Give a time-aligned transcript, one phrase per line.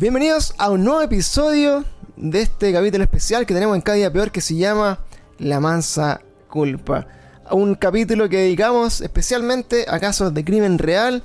[0.00, 1.84] Bienvenidos a un nuevo episodio
[2.16, 4.98] de este capítulo especial que tenemos en cada día peor que se llama
[5.38, 7.06] La mansa culpa.
[7.50, 11.22] Un capítulo que dedicamos especialmente a casos de crimen real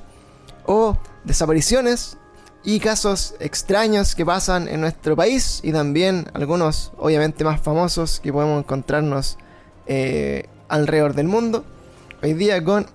[0.65, 2.17] o desapariciones
[2.65, 8.33] y casos extraños que pasan en nuestro país y también algunos obviamente más famosos que
[8.33, 9.37] podemos encontrarnos
[9.87, 11.63] eh, alrededor del mundo.
[12.21, 12.87] Hoy día con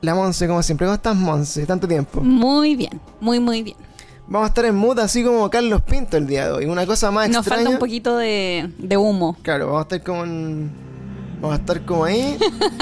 [0.00, 0.86] la Monse como siempre.
[0.86, 1.66] ¿Cómo estás Monse?
[1.66, 2.22] Tanto tiempo.
[2.22, 3.85] Muy bien, muy muy bien.
[4.28, 6.64] Vamos a estar en mood así como Carlos Pinto el día de hoy.
[6.66, 7.62] Una cosa más Nos extraña.
[7.62, 9.36] falta un poquito de, de humo.
[9.42, 10.70] Claro, vamos a estar como en...
[11.40, 12.36] Vamos a estar como ahí.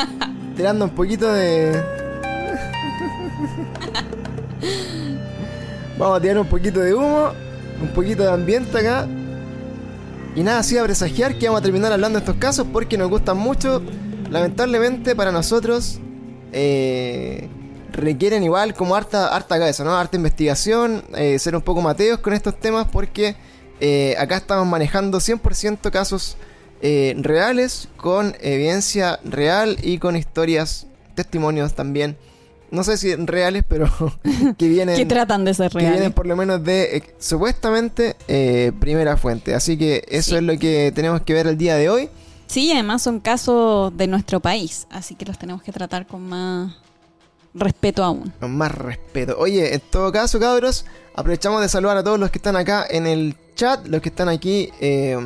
[0.56, 1.82] tirando un poquito de...
[5.98, 7.32] vamos a tirar un poquito de humo.
[7.82, 9.06] Un poquito de ambiente acá.
[10.34, 13.10] Y nada, así a presagiar que vamos a terminar hablando de estos casos porque nos
[13.10, 13.82] gustan mucho.
[14.30, 16.00] Lamentablemente para nosotros...
[16.52, 17.50] Eh,
[17.94, 19.96] requieren igual como harta, harta cabeza, ¿no?
[19.96, 23.36] Harta investigación, eh, ser un poco mateos con estos temas porque
[23.80, 26.36] eh, acá estamos manejando 100% casos
[26.82, 32.16] eh, reales, con evidencia real y con historias, testimonios también.
[32.70, 33.88] No sé si reales, pero
[34.58, 34.96] que vienen...
[34.98, 36.14] que tratan de ser que vienen reales.
[36.14, 38.16] por lo menos de supuestamente
[38.80, 39.54] primera fuente.
[39.54, 40.36] Así que eso Sí.
[40.36, 42.08] es lo que tenemos que ver el día de hoy.
[42.46, 46.74] Sí, además son casos de nuestro país, así que los tenemos que tratar con más
[47.54, 48.32] respeto aún.
[48.40, 49.36] Más respeto.
[49.38, 53.06] Oye, en todo caso, cabros, aprovechamos de saludar a todos los que están acá en
[53.06, 55.16] el chat, los que están aquí, eh,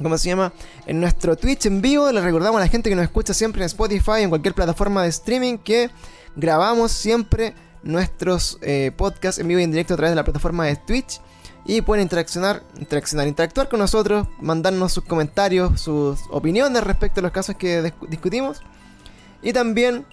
[0.00, 0.52] ¿cómo se llama?
[0.86, 2.10] En nuestro Twitch en vivo.
[2.12, 5.08] Les recordamos a la gente que nos escucha siempre en Spotify, en cualquier plataforma de
[5.08, 5.90] streaming, que
[6.36, 10.66] grabamos siempre nuestros eh, podcasts en vivo y en directo a través de la plataforma
[10.66, 11.20] de Twitch.
[11.64, 17.30] Y pueden interaccionar, interaccionar, interactuar con nosotros, mandarnos sus comentarios, sus opiniones respecto a los
[17.30, 18.60] casos que dis- discutimos.
[19.42, 20.04] Y también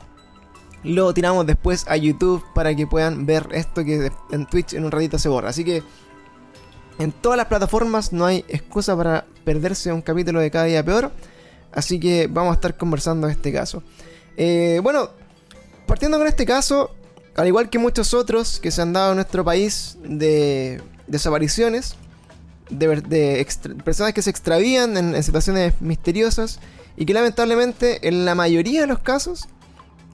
[0.84, 4.92] lo tiramos después a YouTube para que puedan ver esto que en Twitch en un
[4.92, 5.50] ratito se borra.
[5.50, 5.84] Así que
[7.00, 11.12] en todas las plataformas no hay excusa para perderse un capítulo de cada día peor.
[11.72, 13.84] Así que vamos a estar conversando de este caso.
[14.38, 15.10] Eh, bueno,
[15.86, 16.92] partiendo con este caso,
[17.36, 21.96] al igual que muchos otros que se han dado en nuestro país de desapariciones,
[22.70, 23.46] de,
[23.84, 26.60] personas que se extravían en situaciones misteriosas
[26.96, 29.48] y que lamentablemente en la mayoría de los casos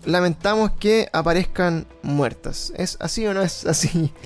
[0.04, 2.74] lamentamos que aparezcan muertas.
[2.78, 4.12] ¿Es así o no es así?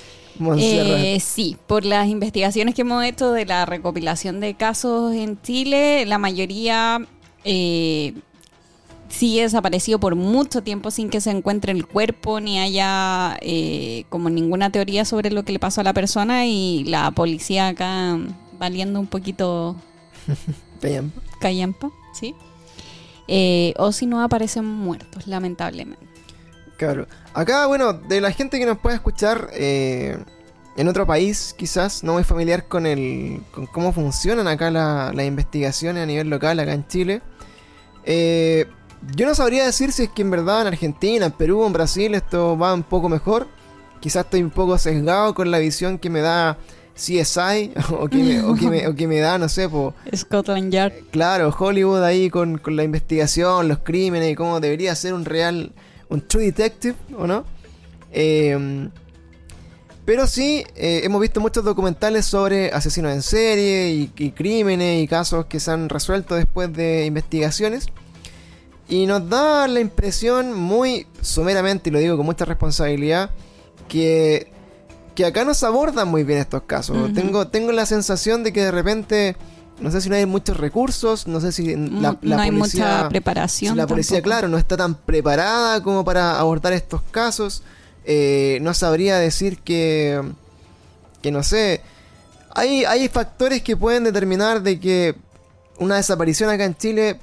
[0.57, 6.05] Eh, sí, por las investigaciones que hemos hecho de la recopilación de casos en Chile,
[6.05, 7.05] la mayoría
[7.43, 8.13] eh,
[9.09, 14.29] sigue desaparecido por mucho tiempo sin que se encuentre el cuerpo ni haya eh, como
[14.29, 18.17] ninguna teoría sobre lo que le pasó a la persona y la policía acá
[18.57, 19.75] valiendo un poquito
[20.81, 21.11] Vean.
[21.41, 22.33] callampa, ¿sí?
[23.31, 26.03] Eh, o si no aparecen muertos, lamentablemente.
[26.77, 27.05] Claro.
[27.35, 30.17] Acá, bueno, de la gente que nos puede escuchar eh,
[30.77, 35.25] en otro país, quizás, no muy familiar con el con cómo funcionan acá la- las
[35.25, 37.21] investigaciones a nivel local, acá en Chile.
[38.03, 38.65] eh,
[39.15, 42.15] yo no sabría decir si es que en verdad en Argentina, en Perú, en Brasil
[42.15, 43.47] esto va un poco mejor.
[44.01, 46.57] Quizás estoy un poco sesgado con la visión que me da
[46.99, 50.71] CSI o que me, o que me, o que me da, no sé, po, Scotland
[50.71, 50.93] Yard.
[51.11, 55.71] Claro, Hollywood ahí con, con la investigación, los crímenes y cómo debería ser un real,
[56.09, 57.45] un true detective, ¿o no?
[58.11, 58.89] Eh,
[60.09, 65.07] pero sí, eh, hemos visto muchos documentales sobre asesinos en serie y, y crímenes y
[65.07, 67.85] casos que se han resuelto después de investigaciones.
[68.87, 73.29] Y nos da la impresión muy sumeramente, y lo digo con mucha responsabilidad,
[73.87, 74.51] que,
[75.19, 77.13] que acá no se abordan muy bien estos casos.
[77.13, 79.35] Tengo, tengo la sensación de que de repente,
[79.81, 82.51] no sé si no hay muchos recursos, no sé si la, Mu- la no hay
[82.51, 83.73] policía, mucha preparación.
[83.73, 84.29] si la policía, tampoco.
[84.29, 87.63] claro, no está tan preparada como para abordar estos casos.
[88.05, 90.21] Eh, no sabría decir que,
[91.21, 91.81] que no sé,
[92.55, 95.15] hay, hay factores que pueden determinar de que
[95.79, 97.19] una desaparición acá en Chile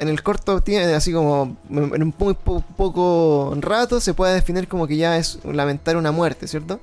[0.00, 4.68] en el corto tiempo, así como en un muy po- poco rato, se puede definir
[4.68, 6.78] como que ya es lamentar una muerte, ¿cierto?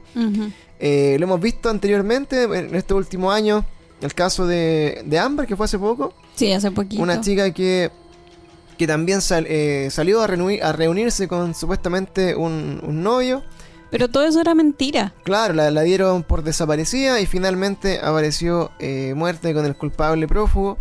[0.79, 3.65] Eh, lo hemos visto anteriormente, en este último año,
[4.01, 7.01] el caso de, de Amber, que fue hace poco, Sí, hace poquito.
[7.01, 7.91] una chica que,
[8.77, 13.41] que también sal- eh, salió a, reunir- a reunirse con supuestamente un, un novio.
[13.89, 15.13] Pero todo eso era mentira.
[15.23, 20.77] Claro, la, la dieron por desaparecida y finalmente apareció eh, muerta con el culpable prófugo.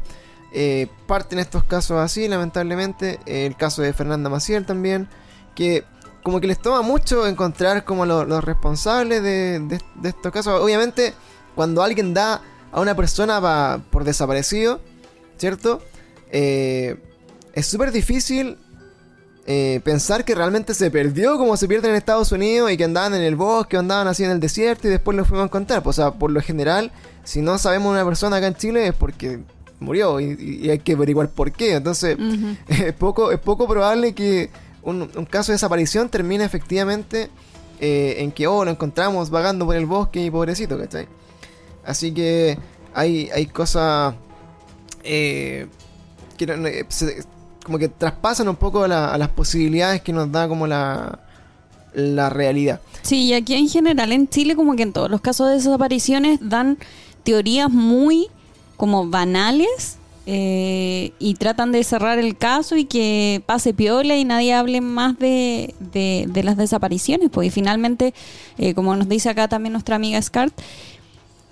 [0.52, 3.20] Eh, parten estos casos así, lamentablemente.
[3.26, 5.06] Eh, el caso de Fernanda Maciel también.
[5.54, 5.84] Que
[6.24, 10.60] como que les toma mucho encontrar como lo- los responsables de, de- de estos casos.
[10.60, 11.14] Obviamente,
[11.54, 12.40] cuando alguien da
[12.72, 14.80] a una persona pa- por desaparecido,
[15.38, 15.80] ¿cierto?
[16.32, 16.96] Eh,
[17.52, 18.58] es súper difícil
[19.46, 23.14] eh, pensar que realmente se perdió como se pierde en Estados Unidos y que andaban
[23.14, 25.82] en el bosque, andaban así en el desierto y después lo fuimos a encontrar.
[25.82, 26.90] Pues, o sea, por lo general,
[27.24, 29.40] si no sabemos una persona acá en Chile es porque
[29.80, 31.74] murió y, hay que averiguar por qué.
[31.74, 32.16] Entonces,
[32.68, 34.48] es, poco, es poco probable que
[34.84, 37.30] un, caso de desaparición termine efectivamente
[37.80, 41.08] eh, en que, oh, lo encontramos vagando por el bosque y pobrecito, ¿cachai?
[41.84, 42.58] Así que
[42.94, 44.14] hay, hay cosas
[45.02, 45.66] eh,
[46.36, 46.86] que
[47.64, 51.18] como que traspasan un poco a las posibilidades que nos da como la,
[51.94, 52.80] la realidad.
[53.02, 56.38] Sí, y aquí en general en Chile como que en todos los casos de desapariciones
[56.42, 56.78] dan
[57.22, 58.28] teorías muy
[58.76, 59.96] como banales
[60.26, 65.18] eh, y tratan de cerrar el caso y que pase piola y nadie hable más
[65.18, 67.28] de, de, las desapariciones.
[67.30, 68.14] Pues finalmente,
[68.56, 70.54] eh, como nos dice acá también nuestra amiga Scart,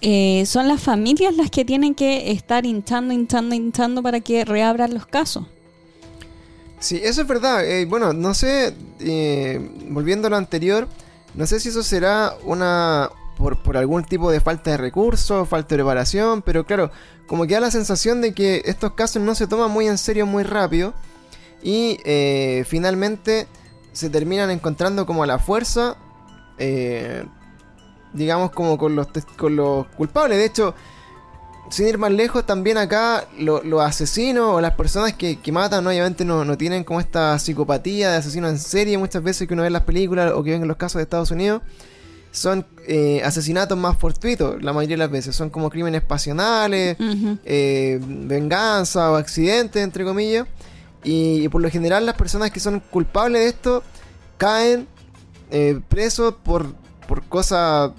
[0.00, 4.94] eh, son las familias las que tienen que estar hinchando, hinchando, hinchando para que reabran
[4.94, 5.46] los casos.
[6.80, 7.62] Sí, eso es verdad.
[7.86, 8.74] bueno, no sé,
[9.90, 10.88] volviendo a lo anterior,
[11.34, 15.76] no sé si eso será una, por, algún tipo de falta de recursos, falta de
[15.76, 16.90] preparación, pero claro,
[17.26, 20.26] como que da la sensación de que estos casos no se toman muy en serio
[20.26, 20.94] muy rápido
[21.62, 23.46] y eh, finalmente
[23.92, 25.96] se terminan encontrando como a la fuerza,
[26.58, 27.24] eh,
[28.12, 30.38] digamos como con los, con los culpables.
[30.38, 30.74] De hecho,
[31.70, 36.44] sin ir más lejos, también acá los asesinos o las personas que, matan, obviamente no,
[36.44, 39.72] no, tienen como esta psicopatía de asesino en serie muchas veces que uno ve en
[39.72, 41.62] las películas o que ven en los casos de Estados Unidos
[42.32, 45.36] son eh, asesinatos más fortuitos la mayoría de las veces.
[45.36, 46.96] Son como crímenes pasionales,
[47.44, 50.48] eh, venganza o accidentes, entre comillas.
[51.04, 53.82] Y, por lo general las personas que son culpables de esto
[54.38, 54.86] caen
[55.50, 56.74] eh, presos por,
[57.06, 57.90] por cosas,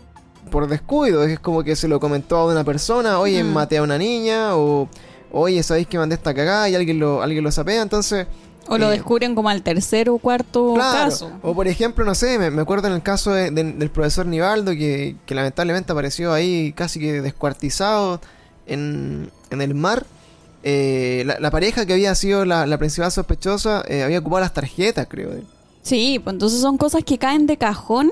[0.49, 1.23] por descuido.
[1.23, 4.89] Es como que se lo comentó a una persona, oye, maté a una niña, o
[5.31, 6.67] oye, ¿sabéis que mandé esta cagada?
[6.69, 7.83] Y alguien lo, alguien lo sapea.
[7.83, 8.27] Entoncer
[8.67, 11.31] o lo descubren como al tercer o cuarto caso.
[11.41, 15.91] O por ejemplo, no sé, me, acuerdo en el caso del profesor Nivaldo, que, lamentablemente
[15.91, 18.21] apareció ahí casi que descuartizado
[18.65, 20.05] en, el mar.
[20.63, 25.31] Eh, la, pareja que había sido la, principal sospechosa eh, había ocupado las tarjetas, creo.
[25.81, 28.11] Sí, pues entonces son cosas que caen de cajón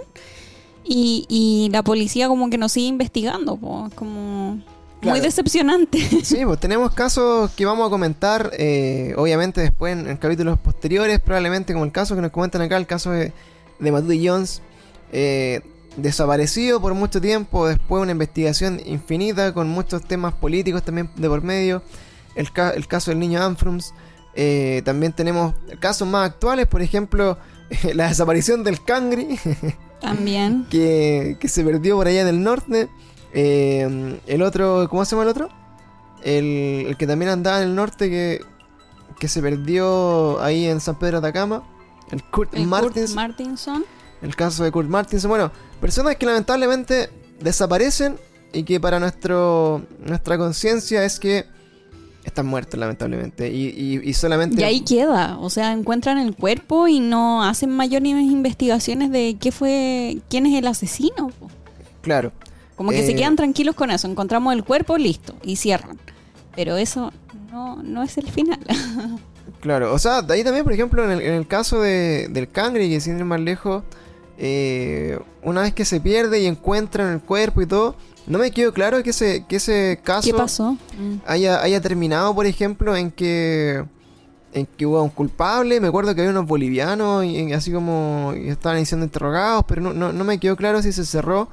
[0.83, 4.59] y, y la policía como que nos sigue investigando, pues como...
[5.01, 6.00] Muy decepcionante.
[6.24, 11.74] Sí, pues tenemos casos que vamos a comentar, eh, obviamente después en, capítulos posteriores, probablemente
[11.74, 13.33] como el caso que nos comentan acá, el caso de,
[13.80, 14.62] de Jones,
[15.12, 15.62] eh,
[15.98, 21.44] desaparecido por mucho tiempo, después una investigación infinita con muchos temas políticos también de por
[21.44, 21.81] medio,
[22.36, 23.94] el, el caso del niño Anfrums,
[24.33, 27.38] eh, también tenemos casos más actuales, por ejemplo,
[27.94, 29.39] la desaparición del Cangri.
[30.01, 30.65] También.
[30.71, 32.89] que, que se perdió por allá en el norte.
[33.33, 35.50] Eh, el otro, ¿cómo se llama el otro?
[36.24, 38.42] El, que también andaba en el norte que,
[39.19, 41.63] que se perdió ahí en San Pedro de Atacama.
[42.12, 43.86] El Kurt, Martinson.
[44.22, 45.30] El caso de Kurt Martinson.
[45.30, 48.18] Bueno, personas que lamentablemente desaparecen
[48.54, 51.45] y que para nuestro nuestra conciencia es que
[52.24, 57.00] están muertos lamentablemente y, y, solamente y ahí queda o sea encuentran el cuerpo y
[57.00, 61.31] no hacen mayores investigaciones de qué fue quién es el asesino
[62.02, 62.31] claro
[62.81, 66.00] como que se eh, quedan tranquilos con eso, encontramos el cuerpo, listo, y cierran.
[66.56, 67.14] Pero eso
[67.52, 68.59] no, no es el final.
[69.61, 73.00] claro, o sea, de ahí también, por ejemplo, en el, caso de, del cangre, que
[73.00, 73.83] sin ir más lejos,
[74.40, 77.95] eh, una vez que se pierde y encuentran el cuerpo y todo,
[78.26, 80.71] no me quedó claro que ese, que ese caso pasó?
[80.71, 81.18] Mm.
[81.28, 83.85] Haya, haya terminado, por ejemplo, en que
[84.54, 85.80] en que hubo un culpable.
[85.80, 90.11] Me acuerdo que había unos bolivianos y, así como estaban siendo interrogados, pero no, no,
[90.11, 91.47] no, me quedó claro si se cerró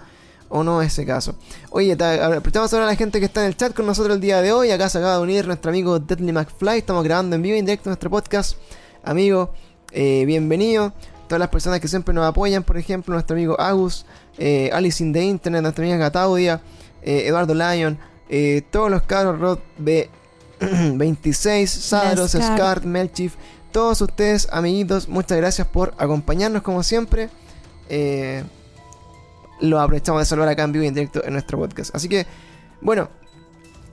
[0.49, 1.35] o no ese caso.
[1.71, 4.41] Oye, prestamos ahora a la gente que está en el chat con nosotros el día
[4.41, 4.71] de hoy.
[4.71, 6.79] Acá se acaba de unir nuestro amigo Deadly McFly.
[6.79, 8.57] Estamos grabando en vivo y en directo nuestro podcast.
[9.05, 9.53] Amigo,
[9.93, 10.93] eh, bienvenido.
[11.29, 14.07] Todas las personas que siempre nos apoyan, por ejemplo, nuestro amigo Agus,
[14.39, 16.63] eh, Alice in the Internet, nuestra amiga Gataudia,
[17.03, 17.99] eh, Eduardo Lyon,
[18.71, 23.35] todos los caros Rod B26, Sadros, Scar, Melchief,
[23.73, 27.29] todos ustedes, amiguitos, muchas gracias por acompañarnos como siempre.
[27.89, 28.43] Eh,
[29.61, 31.95] lo aprovechamos de salvar acá en vivo y en directo en nuestro podcast.
[31.95, 32.27] Así que,
[32.81, 33.09] bueno,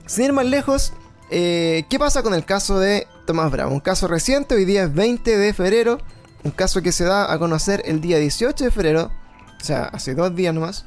[0.06, 0.92] sin ir más lejos,
[1.30, 3.72] eh, ¿qué pasa con el caso de Tomás Bravo?
[3.72, 5.98] Un caso reciente, hoy día es 20 de febrero,
[6.44, 9.10] un caso que se da a conocer el día 18 de febrero,
[9.60, 10.86] o sea, hace dos días nomás.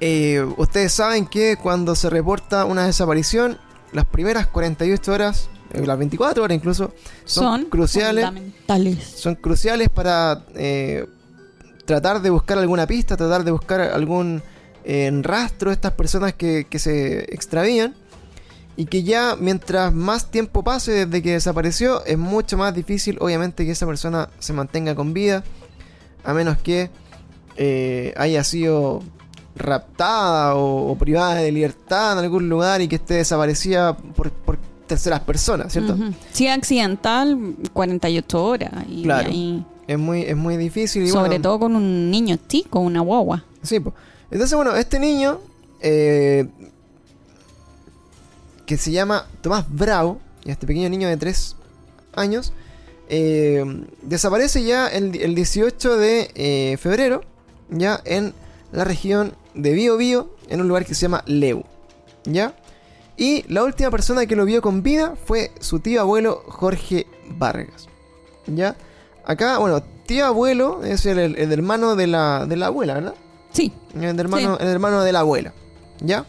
[0.00, 3.58] Eh, ustedes saben que cuando se reporta una desaparición,
[3.92, 6.92] las primeras 48 horas, eh, las 24 horas incluso,
[7.24, 8.28] son, cruciales.
[9.16, 10.44] Son cruciales para
[11.84, 14.42] tratar de buscar alguna pista, tratar de buscar algún
[14.84, 17.94] eh, rastro de estas personas que, se extravían.
[18.76, 23.66] y que ya mientras más tiempo pase desde que desapareció, es mucho más difícil, obviamente,
[23.66, 25.44] que esa persona se mantenga con vida,
[26.24, 26.90] a menos que
[27.56, 29.02] eh, haya sido
[29.54, 34.32] raptada o, privada de libertad en algún lugar y que esté desaparecida por,
[34.86, 35.96] terceras personas, ¿cierto?
[36.32, 38.72] Si accidental, 48 horas.
[38.88, 39.30] Y claro.
[39.86, 41.08] Es, muy, es muy difícil.
[41.08, 43.44] sobre todo con un niño chico, una guagua.
[43.62, 43.94] Sí, pues.
[44.30, 45.40] Entonces, bueno, este niño,
[45.80, 46.48] eh,
[48.66, 51.56] que se llama Tomás Bravo, y este pequeño niño de 3
[52.14, 52.52] años,
[53.08, 53.64] eh,
[54.02, 57.22] desaparece ya el, 18 de eh, febrero,
[57.68, 58.32] ya en
[58.72, 61.64] la región de Bio Bio, en un lugar que se llama Leu,
[62.24, 62.54] ¿ya?
[63.16, 67.88] Y la última persona que lo vio con vida fue su tío abuelo Jorge Vargas,
[68.46, 68.76] ¿ya?
[69.24, 73.14] Acá, bueno, tío abuelo es el, hermano de la, de la, abuela, ¿verdad?
[73.52, 73.72] Sí.
[73.94, 75.52] El hermano, el hermano de la abuela,
[76.00, 76.26] ¿ya?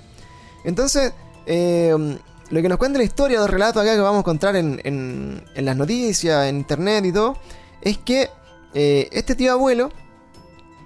[0.64, 1.14] Entonces,
[1.46, 2.18] eh,
[2.50, 5.66] lo que nos cuenta la historia, los relatos acá que vamos a encontrar en, en,
[5.66, 7.36] las noticias, en internet y todo,
[7.82, 8.30] es que
[8.74, 9.92] eh, este tío abuelo,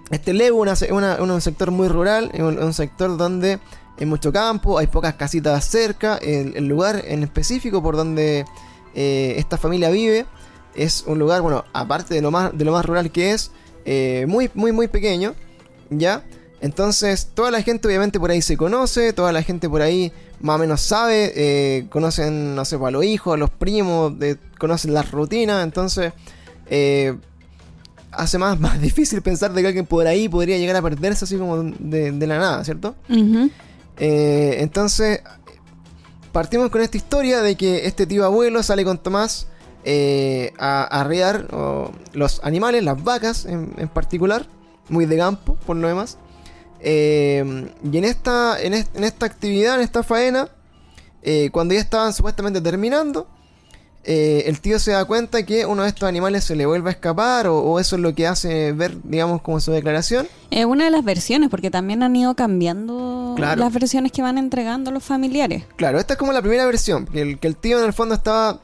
[0.09, 3.59] este Levo, es un sector muy rural, es un, sector donde
[3.99, 8.45] hay mucho campo, hay pocas casitas cerca, el, lugar en específico por donde
[8.95, 10.25] eh, esta familia vive
[10.77, 13.51] es un lugar, bueno, aparte de lo más, de lo más rural que es,
[13.85, 15.33] eh, muy, muy, muy pequeño,
[15.89, 16.23] ¿ya?
[16.61, 20.55] Entonces, toda la gente obviamente por ahí se conoce, toda la gente por ahí más
[20.55, 24.13] o menos sabe, eh, conocen, no sé, pues, a los hijos, a los primos,
[24.57, 26.13] conocen las rutinas, entonces
[26.69, 27.15] eh,
[28.11, 31.37] hace más, más difícil pensar de que alguien por ahí podría llegar a perderse así
[31.37, 32.95] como de, la nada, ¿cierto?
[33.99, 35.21] Eh, entonces,
[36.31, 39.47] partimos con esta historia de que este tío abuelo sale con Tomás
[39.85, 41.47] a arrear
[42.13, 44.47] los animales, las vacas en, en particular,
[44.89, 46.17] muy de campo por lo demás.
[46.79, 50.49] Eh, y en esta, en, esta actividad, en esta faena,
[51.23, 53.27] eh, cuando ya estaban supuestamente terminando,
[54.03, 56.93] eh, el tío se da cuenta que uno de estos animales se le vuelve a
[56.93, 60.27] escapar o, eso es lo que hace ver, digamos, como su declaración.
[60.49, 64.91] Es una de las versiones, porque también han ido cambiando las versiones que van entregando
[64.91, 65.65] los familiares.
[65.75, 68.15] Claro, esta es como la primera versión, que el, que el tío en el fondo
[68.15, 68.61] estaba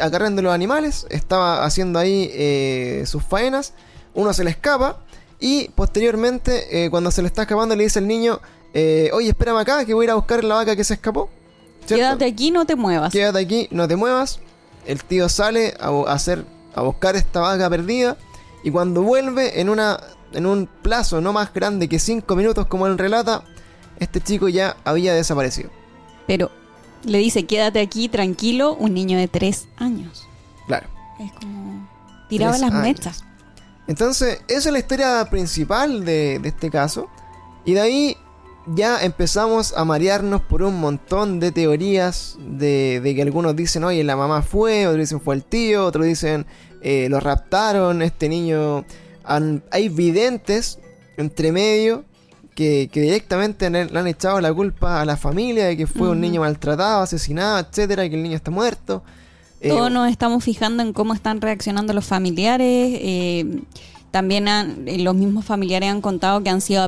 [0.00, 3.74] agarrando los animales, estaba haciendo ahí sus faenas,
[4.14, 4.98] uno se le escapa
[5.42, 8.38] y posteriormente, eh, cuando se le está escapando, le dice el niño,
[8.74, 11.30] eh, oye, espérame acá, que voy a ir a buscar la vaca que se escapó.
[11.84, 13.12] Quédate aquí, no te muevas.
[13.12, 14.38] Quédate aquí, no te muevas.
[14.86, 16.44] El tío sale a, hacer,
[16.76, 18.16] a buscar esta vaca perdida.
[18.62, 19.98] Y cuando vuelve, en, una,
[20.32, 23.42] en un plazo no más grande que 5 minutos como él relata,
[23.98, 25.70] este chico ya había desaparecido.
[26.28, 26.52] Pero
[27.04, 30.26] le dice, quédate aquí tranquilo, un niño de 3 años.
[30.66, 30.88] Claro.
[31.20, 31.88] Es como...
[32.28, 33.24] Tiraba las mechas.
[33.86, 37.08] Entonces, esa es la historia principal de, este caso.
[37.64, 38.16] Y de ahí
[38.66, 44.16] ya empezamos a marearnos por un montón de teorías de, que algunos dicen, oye, la
[44.16, 46.46] mamá fue, otros dicen fue el tío, otros dicen
[46.80, 48.84] eh, lo raptaron, este niño...
[49.24, 50.78] hay videntes
[51.18, 52.04] entre medio
[52.54, 56.40] que, directamente le, han echado la culpa a la familia de que fue un niño
[56.40, 59.02] maltratado, asesinado, etcétera, y que el niño está muerto.
[59.66, 62.66] Todos eh, nos estamos fijando en cómo están reaccionando los familiares.
[63.00, 63.62] Eh,
[64.10, 66.82] también eh, los mismos familiares han contado que han sido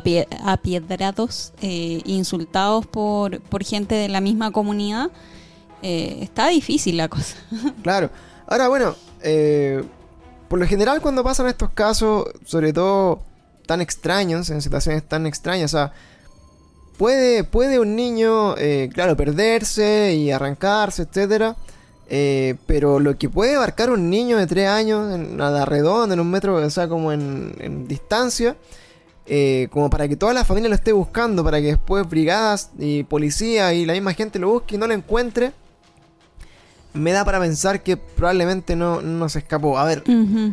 [0.44, 5.10] apiedrados, insultados por, por gente de la misma comunidad.
[5.82, 7.36] está difícil la cosa.
[7.82, 8.10] Claro.
[8.46, 8.94] Ahora, bueno,
[10.48, 13.22] por lo general cuando pasan estos casos, sobre todo
[13.66, 15.92] tan extraños, en situaciones tan extrañas, o sea,
[16.98, 18.54] puede, puede un niño,
[18.92, 21.56] claro, perderse y arrancarse, etcétera
[22.08, 26.14] eh, pero lo que puede abarcar un niño de 3 años en, a la redonda,
[26.14, 28.56] en un metro, o sea, como en, distancia,
[29.26, 33.04] eh, como para que toda la familia lo esté buscando, para que después brigadas y
[33.04, 35.52] policía y la misma gente lo busque y no lo encuentre,
[36.94, 39.76] me da para pensar que probablemente no, se escapó.
[39.76, 40.04] A ver,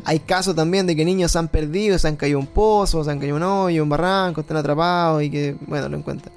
[0.03, 3.12] hay casos también de que niños se han perdido, se han caído un pozo, se
[3.12, 6.33] han caído un hoyo, un barranco, están atrapados y que, bueno, lo encuentran.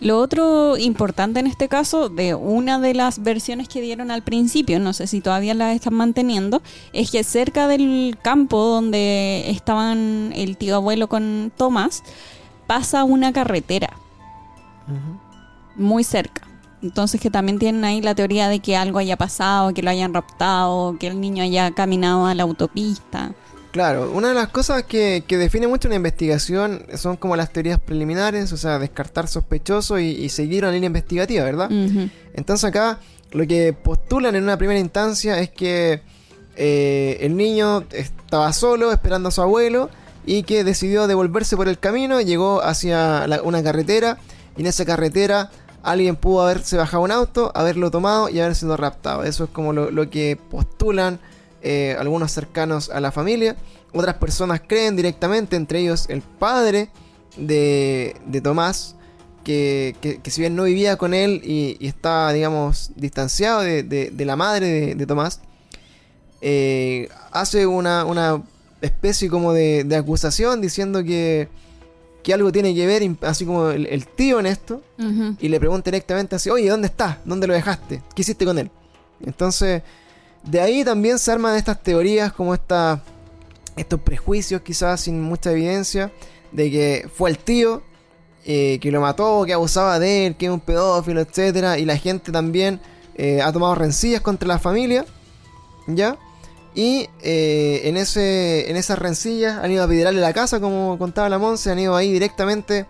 [0.00, 4.78] Lo otro importante en este caso, de una de las versiones que dieron al principio,
[4.78, 6.60] no sé si todavía la están manteniendo,
[6.92, 12.02] es que cerca del campo donde estaban el tío abuelo con Tomás,
[12.66, 13.96] pasa una carretera.
[15.76, 16.46] Muy cerca.
[16.82, 20.12] Entonces que también tienen ahí la teoría de que algo haya pasado, que lo hayan
[20.12, 23.32] raptado, que el niño haya caminado a la autopista.
[23.72, 28.50] Claro, una de las cosas que, define mucho una investigación son como las teorías preliminares,
[28.52, 31.70] o sea, descartar sospechosos y, seguir una línea investigativa, ¿verdad?
[32.32, 33.00] Entonces acá
[33.32, 36.00] lo que postulan en una primera instancia es que
[36.56, 39.90] eh, el niño estaba solo esperando a su abuelo
[40.24, 44.16] y que decidió devolverse por el camino, llegó hacia una carretera
[44.56, 45.50] y en esa carretera
[45.86, 49.22] alguien pudo haberse bajado un auto, haberlo tomado y haberse sido raptado.
[49.24, 51.20] Eso es como lo, que postulan
[51.62, 53.56] eh, algunos cercanos a la familia.
[53.92, 56.90] Otras personas creen directamente, entre ellos el padre
[57.36, 58.96] de, de Tomás,
[59.44, 65.06] que, si bien no vivía con él y, estaba, digamos, distanciado de, la madre de,
[65.06, 65.40] Tomás,
[66.40, 68.42] eh, hace una, una,
[68.80, 71.48] especie como de, acusación diciendo que,
[72.26, 74.82] que, algo tiene que ver, así como el, tío en esto,
[75.38, 77.20] y le pregunta directamente así, oye, ¿dónde está?
[77.24, 78.02] ¿Dónde lo dejaste?
[78.16, 78.68] ¿Qué hiciste con él?
[79.24, 79.82] Entonces,
[80.42, 83.00] de ahí también se arman estas teorías como esta,
[83.76, 86.10] estos prejuicios quizás sin mucha evidencia
[86.50, 87.82] de que fue el tío
[88.44, 91.96] eh, que lo mató, que abusaba de él, que es un pedófilo, etcétera, y la
[91.96, 92.80] gente también
[93.14, 95.06] eh, ha tomado rencillas contra la familia,
[95.86, 96.18] ¿ya?
[96.76, 101.28] Y eh, en, ese, en esas rencillas han ido a pedirle la casa, como contaba
[101.30, 102.86] la Monse, han ido ahí directamente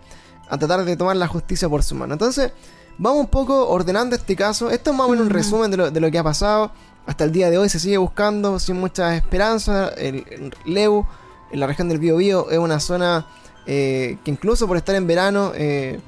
[0.49, 2.13] a tratar de tomar la justicia por su mano.
[2.13, 2.51] Entonces,
[2.97, 4.69] vamos un poco ordenando este caso.
[4.69, 6.71] Esto es más o menos un resumen de lo, de lo que ha pasado.
[7.05, 9.87] Hasta el día de hoy se sigue buscando sin mucha esperanza.
[9.89, 11.05] El, el Leu,
[11.53, 13.25] en la región del Biobío, es una zona
[13.69, 15.99] eh, que incluso por estar en verano eh,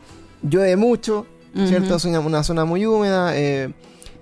[0.41, 1.25] llueve mucho,
[1.67, 1.95] ¿cierto?
[1.97, 3.73] Es una, zona muy húmeda, eh,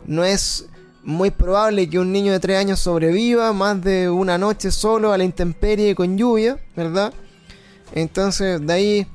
[0.08, 0.66] no es
[1.08, 5.18] muy probable que un niño de 3 años sobreviva más de una noche solo a
[5.18, 7.14] la intemperie con lluvia, ¿verdad?
[7.94, 9.08] Entonces de ahí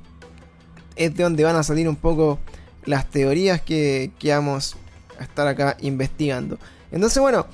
[0.96, 2.38] es de donde van a salir un poco
[2.86, 4.74] las teorías que, vamos
[5.18, 6.58] a estar acá investigando.
[6.90, 7.46] Entonces bueno,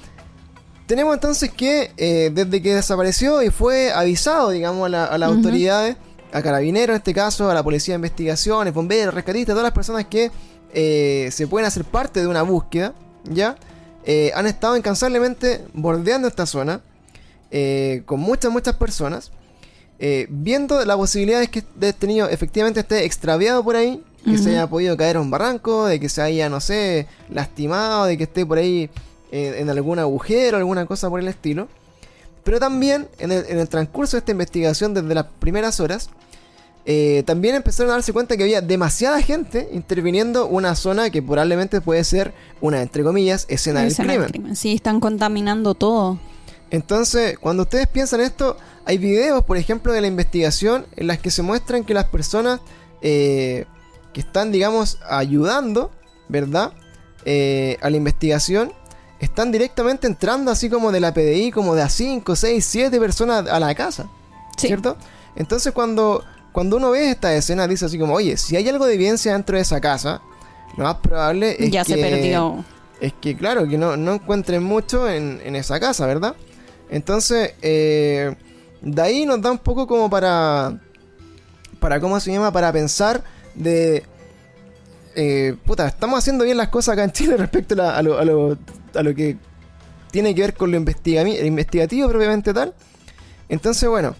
[0.86, 1.90] tenemos entonces que
[2.32, 5.96] desde que desapareció y fue avisado, digamos, a, las autoridades,
[6.32, 10.06] a carabineros en este caso, a la policía de investigaciones, bomberos, rescatistas, todas las personas
[10.06, 10.30] que
[10.72, 13.56] eh, se pueden hacer parte de una búsqueda, ¿ya?
[14.10, 16.80] Eh, han estado incansablemente bordeando esta zona
[17.50, 19.30] eh, con muchas, muchas personas,
[20.28, 24.66] viendo la posibilidad de que este niño efectivamente esté extraviado por ahí, que se haya
[24.68, 28.46] podido caer a un barranco, de que se haya, no sé, lastimado, de que esté
[28.46, 28.88] por ahí
[29.32, 31.66] en algún agujero, alguna cosa por el estilo.
[32.48, 36.08] Pero también en el, transcurso de esta investigación desde las primeras horas,
[36.84, 41.80] eh, también empezaron a darse cuenta que había demasiada gente interviniendo una zona que probablemente
[41.80, 44.56] puede ser una, entre comillas, escena, del, crimen.
[44.56, 46.18] Sí, están contaminando todo.
[46.70, 51.30] Entonces, cuando ustedes piensan esto, hay videos, por ejemplo, de la investigación en las que
[51.30, 52.60] se muestran que las personas
[53.02, 53.66] eh,
[54.12, 55.90] que están, digamos, ayudando,
[56.28, 56.72] ¿verdad?
[57.24, 58.72] Eh, a la investigación,
[59.20, 63.48] están directamente entrando así como de la PDI, como de a 5, 6, 7 personas
[63.48, 64.08] a la casa.
[64.56, 64.96] ¿Cierto?
[65.36, 68.94] Entonces cuando, cuando uno ve esta escena dice así como, oye, si hay algo de
[68.94, 70.20] evidencia dentro de esa casa,
[70.76, 71.94] lo más probable es ya que...
[71.94, 72.64] se perdió.
[73.00, 76.34] Es que claro, que no, no encuentren mucho en, en, esa casa, ¿verdad?
[76.90, 78.34] Entonces, eh,
[78.80, 80.80] de ahí nos da un poco como para...
[81.78, 82.52] Para, ¿cómo se llama?
[82.52, 83.22] Para pensar
[83.54, 84.04] de...
[85.14, 88.58] Eh, puta, estamos haciendo bien las cosas acá en Chile respecto a, lo, a, lo,
[88.94, 89.36] a lo que
[90.10, 92.74] tiene que ver con lo investigativo propiamente tal.
[93.48, 94.16] Entonces, bueno,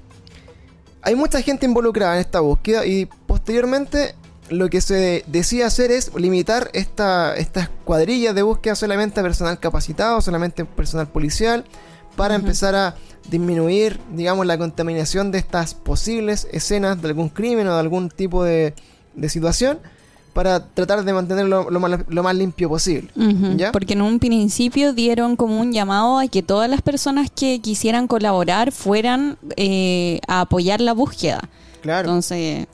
[1.02, 4.14] hay mucha gente involucrada en esta búsqueda y posteriormente
[4.50, 9.58] lo que se decía hacer es limitar esta, estas cuadrillas de búsqueda solamente a personal
[9.58, 11.64] capacitado, solamente personal policial,
[12.16, 12.96] para empezar a
[13.30, 18.42] disminuir, digamos, la contaminación de estas posibles escenas de algún crimen o de algún tipo
[18.42, 18.74] de,
[19.14, 19.78] de situación
[20.32, 21.80] para tratar de mantenerlo lo,
[22.22, 23.10] más, limpio posible.
[23.72, 28.06] Porque en un principio dieron como un llamado a que todas las personas que quisieran
[28.06, 31.40] colaborar fueran eh, a apoyar la búsqueda.
[31.82, 32.08] Claro.
[32.08, 32.66] Entonces...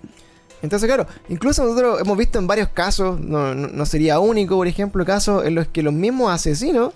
[0.62, 5.04] Entonces, claro, incluso nosotros hemos visto en varios casos, no, no sería único, por ejemplo,
[5.04, 6.94] casos en los que los mismos asesinos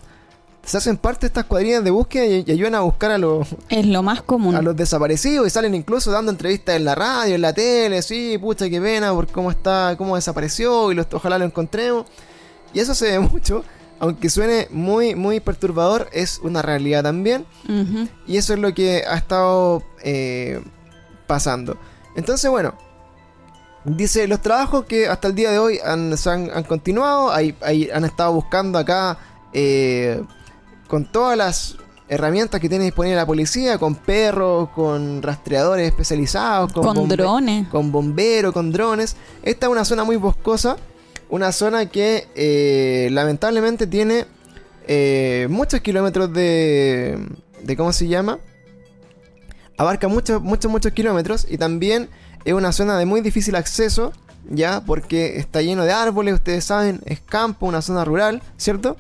[0.64, 3.48] se hacen parte de estas cuadrillas de búsqueda y, ayudan a buscar a los...
[3.68, 4.54] Es lo más común.
[4.54, 8.36] A los desaparecidos y salen incluso dando entrevistas en la radio, en la tele, sí,
[8.38, 12.06] pucha, qué pena por cómo está, cómo desapareció y los, ojalá lo encontremos.
[12.74, 13.64] Y eso se ve mucho,
[13.98, 17.46] aunque suene muy, muy perturbador, es una realidad también.
[18.26, 20.62] Y eso es lo que ha estado eh,
[21.26, 21.78] pasando.
[22.14, 22.74] Entonces, bueno,
[23.84, 28.78] dice, los trabajos que hasta el día de hoy han, han, continuado, han estado buscando
[28.78, 29.18] acá...
[29.54, 30.22] Eh,
[30.88, 31.76] con todas las
[32.08, 38.52] herramientas que tiene disponible la policía, con perros, con rastreadores especializados, con, drones, con bomberos,
[38.52, 39.16] con drones.
[39.42, 40.76] Esta es una zona muy boscosa,
[41.28, 44.26] una zona que eh, lamentablemente tiene
[44.86, 47.18] eh, muchos kilómetros de,
[47.62, 48.38] de, ¿cómo se llama?
[49.76, 52.08] Abarca muchos, muchos, muchos kilómetros y también
[52.44, 54.12] es una zona de muy difícil acceso,
[54.48, 58.96] ya, porque está lleno de árboles, ustedes saben, es campo, una zona rural, ¿cierto?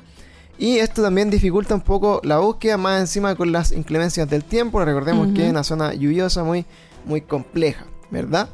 [0.58, 4.84] Y esto también dificulta un poco la búsqueda, más encima con las inclemencias del tiempo.
[4.84, 6.66] Recordemos que es una zona lluviosa muy,
[7.04, 8.48] muy compleja, ¿verdad?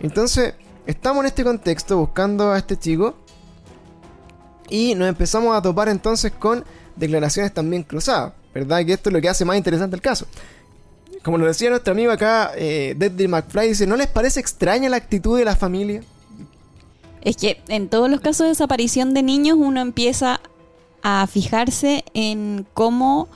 [0.00, 0.54] Entonces,
[0.86, 3.14] estamos en este contexto buscando a este chico.
[4.68, 6.64] Y nos empezamos a topar entonces con
[6.96, 8.84] declaraciones también cruzadas, ¿verdad?
[8.84, 10.26] Que esto es lo que hace más interesante el caso.
[11.22, 14.96] Como lo decía nuestro amigo acá, eh, Deadly McFly, dice, ¿no les parece extraña la
[14.96, 16.02] actitud de la familia?
[17.22, 20.40] Es que en todos los casos de desaparición de niños uno empieza
[21.02, 23.28] a fijarse en cómo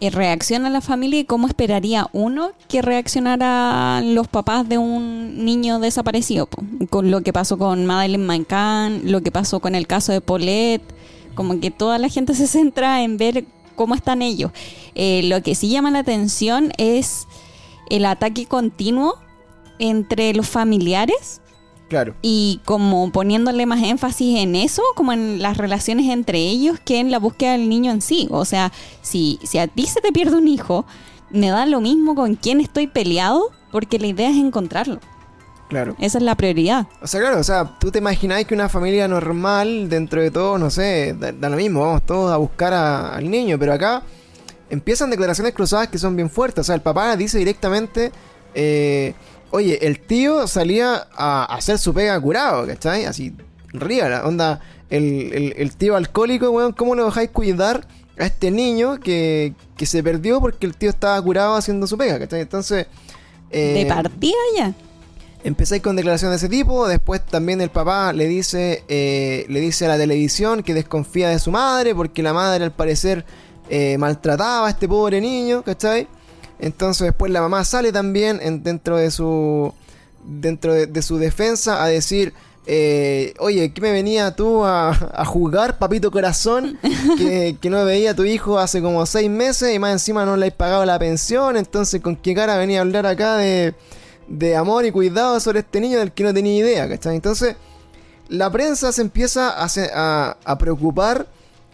[0.00, 5.78] eh, reacciona la familia y cómo esperaría uno que reaccionaran los papás de un niño
[5.78, 6.48] desaparecido.
[6.90, 10.82] Con lo que pasó con Madeleine McCann, lo que pasó con el caso de Paulette,
[11.34, 13.44] como que toda la gente se centra en ver
[13.76, 14.50] cómo están ellos.
[14.94, 17.26] Eh, lo que sí llama la atención es
[17.88, 19.16] el ataque continuo
[19.78, 21.40] entre los familiares
[21.94, 22.14] Claro.
[22.22, 27.10] y como poniéndole más énfasis en eso, como en las relaciones entre ellos, que en
[27.12, 28.26] la búsqueda del niño en sí.
[28.32, 30.84] O sea, si, si a ti se te pierde un hijo,
[31.30, 34.98] me da lo mismo con quién estoy peleado, porque la idea es encontrarlo.
[35.68, 35.96] Claro.
[35.98, 36.86] Esa es la prioridad.
[37.00, 40.58] O sea, claro, o sea, tú te imagináis que una familia normal, dentro de todo,
[40.58, 44.02] no sé, da, da lo mismo, vamos todos a buscar a- al niño, pero acá
[44.70, 46.60] empiezan declaraciones cruzadas que son bien fuertes.
[46.60, 48.12] O sea, el papá dice directamente,
[48.54, 49.14] eh,
[49.54, 53.04] oye, el tío salía a hacer su pega curado, ¿cachai?
[53.04, 53.32] Así,
[53.72, 57.86] ría, la onda, el, el- el tío alcohólico, weón, ¿cómo lo dejáis cuidar
[58.18, 62.18] a este niño que, que se perdió porque el tío estaba curado haciendo su pega,
[62.18, 62.40] ¿cachai?
[62.42, 62.86] Entonces...
[63.50, 64.72] De eh, partida ya.
[65.44, 69.84] Empezáis con declaraciones de ese tipo, después también el papá le dice, eh, le dice
[69.84, 73.24] a la televisión que desconfía de su madre, porque la madre al parecer
[73.68, 76.08] eh, maltrataba a este pobre niño, ¿cachai?
[76.58, 79.72] Entonces después la mamá sale también en- dentro de su
[80.26, 82.32] dentro de, de su defensa a decir,
[82.66, 86.78] eh, oye, ¿qué me venía tú a, a juzgar, papito corazón?
[87.18, 90.36] Que, que no veía a tu hijo hace como seis meses y más encima no
[90.38, 93.74] le has pagado la pensión, entonces con qué cara venía a hablar acá de,
[94.28, 97.16] de amor y cuidado sobre este niño del que no tenía idea, ¿cachai?
[97.16, 97.56] Entonces
[98.28, 101.26] la prensa se empieza a, se- a- a preocupar,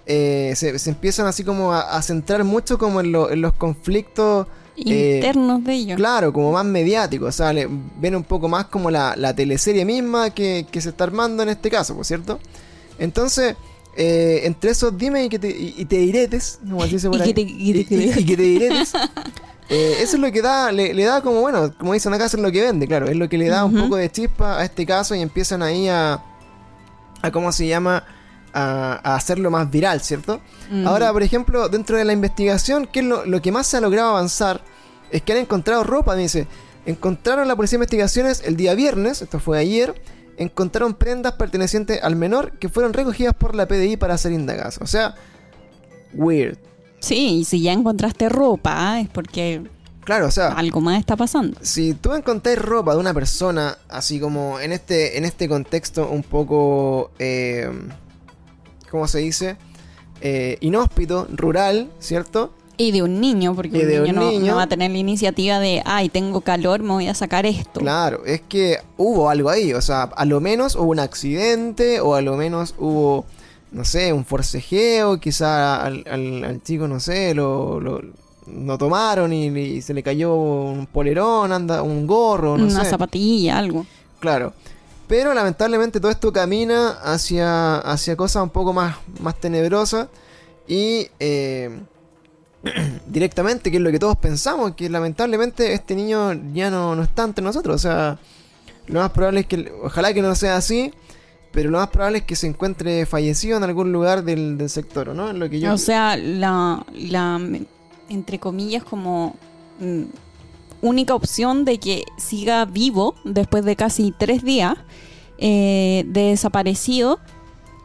[0.07, 3.53] eh, se, se empiezan así como a, a centrar mucho como en, lo- en los
[3.53, 4.49] conflictos
[4.87, 5.97] eh, Internos de ellos.
[5.97, 7.69] Claro, como más mediático, o sea, le-
[8.01, 11.49] ven un poco más como la, la teleserie misma que, que se está armando en
[11.51, 12.39] este caso, ¿por cierto?
[12.99, 13.57] Entonces,
[13.97, 17.19] eh, entre esos dime y, que te, y, y te diretes, como se dice por
[17.19, 17.73] Y ahí, que te- y
[18.25, 18.93] que te diretes,
[19.69, 22.37] eh, eso es lo que da, le, le da como, bueno, como dicen acá, eso
[22.37, 24.65] es lo que vende, claro, es lo que le da un poco de chispa a
[24.65, 26.23] este caso y empiezan ahí a,
[27.23, 28.05] a ¿cómo se llama?
[28.53, 30.41] A, a hacerlo más viral, ¿cierto?
[30.71, 30.87] Mm.
[30.87, 33.81] Ahora, por ejemplo, dentro de la investigación, ¿qué es lo, lo que más se ha
[33.81, 34.61] logrado avanzar?
[35.13, 36.47] Es que han encontrado ropa, me dice.
[36.87, 40.01] Encontraron la policía de investigaciones el día viernes, esto fue ayer,
[40.37, 44.79] encontraron prendas pertenecientes al menor que fueron recogidas por la PDI para ser indagadas.
[44.81, 45.15] O sea,
[46.15, 46.59] weird.
[47.01, 49.63] Sí, y si ya encontraste ropa, es porque
[50.05, 51.59] Claro, o sea, algo más está pasando.
[51.61, 56.23] si tú encontrás ropa de una persona, así como en este, en este contexto un
[56.23, 57.71] poco, eh,
[58.91, 59.57] ¿cómo se dice?
[60.21, 62.53] Eh, inhóspito, rural, ¿cierto?
[62.77, 64.47] Y de un niño, porque un de niño, un no, niño.
[64.53, 67.81] no va a tener la iniciativa de, ay, tengo calor, me voy a sacar esto.
[67.81, 72.15] Claro, es que hubo algo ahí, o sea, a lo menos hubo un accidente o
[72.15, 73.27] a lo menos hubo,
[73.71, 78.01] no sé, un forcejeo, quizá al, al- al chico, no sé, lo, lo,
[78.47, 82.91] lo tomaron y, y se le cayó un polerón, anda, un gorro, no Una sé.
[82.91, 83.85] zapatilla, algo.
[84.21, 84.55] Claro.
[85.11, 90.07] Pero lamentablemente todo esto camina hacia, hacia cosas un poco más, más tenebrosas
[90.69, 91.81] y eh,
[93.09, 97.25] directamente, que es lo que todos pensamos, que lamentablemente este niño ya no, no está
[97.25, 97.75] entre nosotros.
[97.75, 98.21] O sea,
[98.87, 100.95] lo más probable es que, ojalá que no sea así,
[101.51, 105.09] pero lo más probable es que se encuentre fallecido en algún lugar del, del sector,
[105.09, 105.29] ¿no?
[105.31, 105.75] En lo que yo...
[105.75, 107.41] O sea, la, la,
[108.09, 109.35] entre comillas, como
[109.81, 110.05] mm,
[110.83, 114.75] única opción de que siga vivo después de casi tres días
[115.39, 117.19] eh, de desaparecido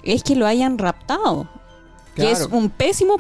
[0.03, 1.49] es que lo hayan raptado.
[2.15, 3.17] Que es un pésimo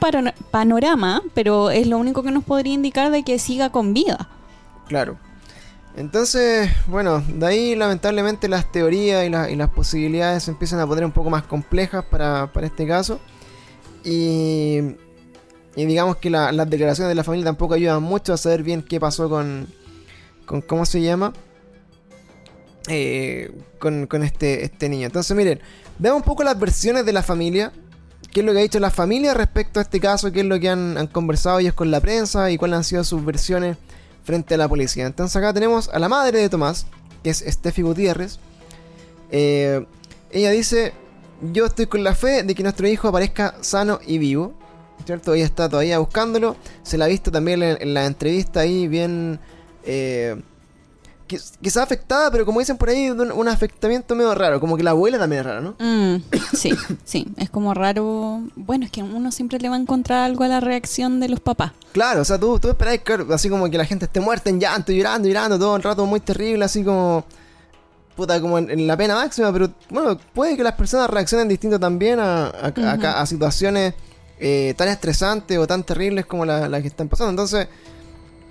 [0.51, 4.29] panorama, pero es lo único que nos podría indicar de que siga con vida.
[4.87, 5.17] Claro.
[5.97, 10.87] Entonces, bueno, de ahí lamentablemente las teorías y, la- y las posibilidades se empiezan a
[10.87, 13.19] poner un poco más complejas para, para este caso.
[14.05, 14.79] Y,
[15.75, 18.81] y digamos que la- las declaraciones de la familia tampoco ayudan mucho a saber bien
[18.81, 19.67] qué pasó con,
[20.45, 21.33] con ¿cómo se llama?
[22.87, 25.07] Eh, con, con este, este niño.
[25.07, 25.59] Entonces, miren,
[25.97, 27.71] veamos un poco las versiones de la familia.
[28.31, 30.31] ¿Qué es lo que ha dicho la familia respecto a este caso?
[30.31, 32.51] ¿Qué es lo que han, han conversado ellos con la prensa?
[32.51, 33.77] ¿Y cuáles han sido sus versiones
[34.23, 35.05] frente a la policía?
[35.05, 36.85] Entonces acá tenemos a la madre de Tomás,
[37.23, 38.39] que es Steffi Gutiérrez.
[39.31, 39.85] Eh,
[40.31, 40.93] ella dice,
[41.53, 44.53] yo estoy con la fe de que nuestro hijo aparezca sano y vivo.
[45.05, 45.33] ¿Cierto?
[45.33, 46.55] Ella está todavía buscándolo.
[46.83, 49.39] Se la ha visto también en, en la entrevista ahí bien...
[49.83, 50.41] eh,
[51.61, 54.59] quizá afectada, pero como dicen por ahí, un, un afectamiento medio raro.
[54.59, 55.75] Como que la abuela también es rara, ¿no?
[55.79, 56.21] Mm,
[56.53, 56.71] sí,
[57.03, 58.41] sí, es como raro.
[58.55, 61.39] Bueno, es que uno siempre le va a encontrar algo a la reacción de los
[61.39, 61.71] papás.
[61.93, 64.59] Claro, o sea, tú, tú esperás, claro, así como que la gente esté muerta en
[64.59, 67.25] llanto, llorando, llorando, todo el rato muy terrible, así como.
[68.15, 71.77] Puta, como en, en la pena máxima, pero bueno, puede que las personas reaccionen distinto
[71.79, 73.07] también a, a, a- Ujú.
[73.07, 73.93] a situaciones
[74.39, 77.31] eh, tan estresantes o tan terribles como las las que están pasando.
[77.31, 77.67] Entonces,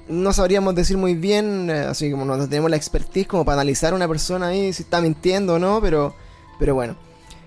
[0.08, 3.92] no sabríamos decir muy bien, eh, así como no tenemos la expertise como para analizar
[3.92, 6.14] a una persona ahí si está mintiendo o no, pero,
[6.58, 6.96] pero bueno.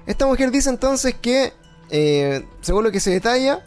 [0.06, 1.54] Esta mujer dice entonces que,
[1.89, 3.65] eh, según lo que se detalla,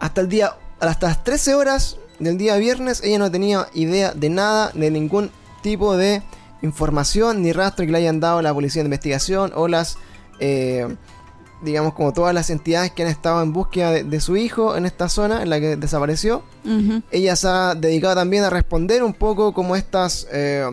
[0.00, 4.28] hasta el día, hasta las 13 horas del día viernes, ella no tenía idea de
[4.28, 5.30] nada, de ningún
[5.62, 6.22] tipo de
[6.62, 9.96] información ni rastro que le hayan dado la policía de investigación o las,
[11.62, 14.86] digamos, como todas las entidades que han estado en búsqueda de, de su hijo en
[14.86, 16.42] esta zona en la que desapareció.
[17.10, 20.64] Ella se ha dedicado también a responder un poco como estas eh,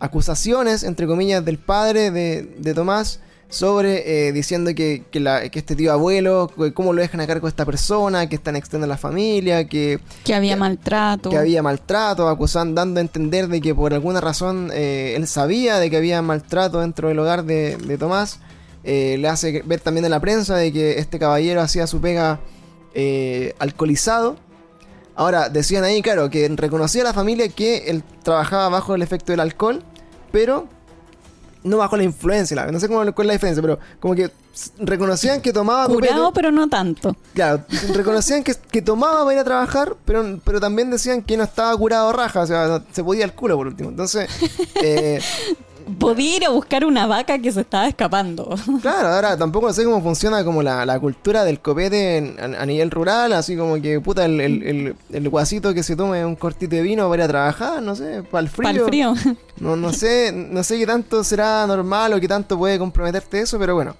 [0.00, 5.60] acusaciones, entre comillas, del padre de, de Tomás sobre eh, diciendo que, que la- que
[5.60, 8.96] este tío abuelo, que cómo lo dejan a cargo esta persona, que están extendiendo la
[8.98, 11.30] familia, que, Que había maltrato.
[11.30, 15.78] que había maltrato, acusando, dando a entender de que por alguna razón eh, él sabía
[15.78, 18.40] de que había maltrato dentro del hogar de, de Tomás.
[18.84, 22.40] Eh, le hace ver también en la prensa de que este caballero hacía su pega
[22.94, 24.36] eh, alcoholizado.
[25.16, 29.32] Ahora, decían ahí, claro, que reconocía a la familia que él trabajaba bajo el efecto
[29.32, 29.82] del alcohol,
[30.32, 30.66] pero
[31.62, 32.54] no bajo la influencia.
[32.56, 34.30] la- No sé cómo, cuál es la diferencia, pero como que
[34.78, 35.86] reconocían que tomaba.
[35.86, 37.16] Curado, pero no tanto.
[37.32, 41.44] Claro, reconocían que, que tomaba para ir a trabajar, pero, pero también decían que no
[41.44, 43.88] estaba curado raja, o sea, se podía el culo por último.
[43.90, 44.28] Entonces,
[44.82, 45.20] eh,
[45.98, 48.54] Podía ir a buscar una vaca que se estaba escapando.
[48.82, 52.66] claro, ahora tampoco sé cómo funciona como la, la cultura del copete en- a, a
[52.66, 56.36] nivel rural, así como que puta el, el, el- el guasito que se tome un
[56.36, 58.62] cortito de vino para ir a trabajar, no sé, para el frío.
[58.68, 59.14] Para el frío.
[59.60, 63.58] No, no sé, no sé qué tanto será normal o qué tanto puede comprometerte eso,
[63.58, 63.94] pero bueno.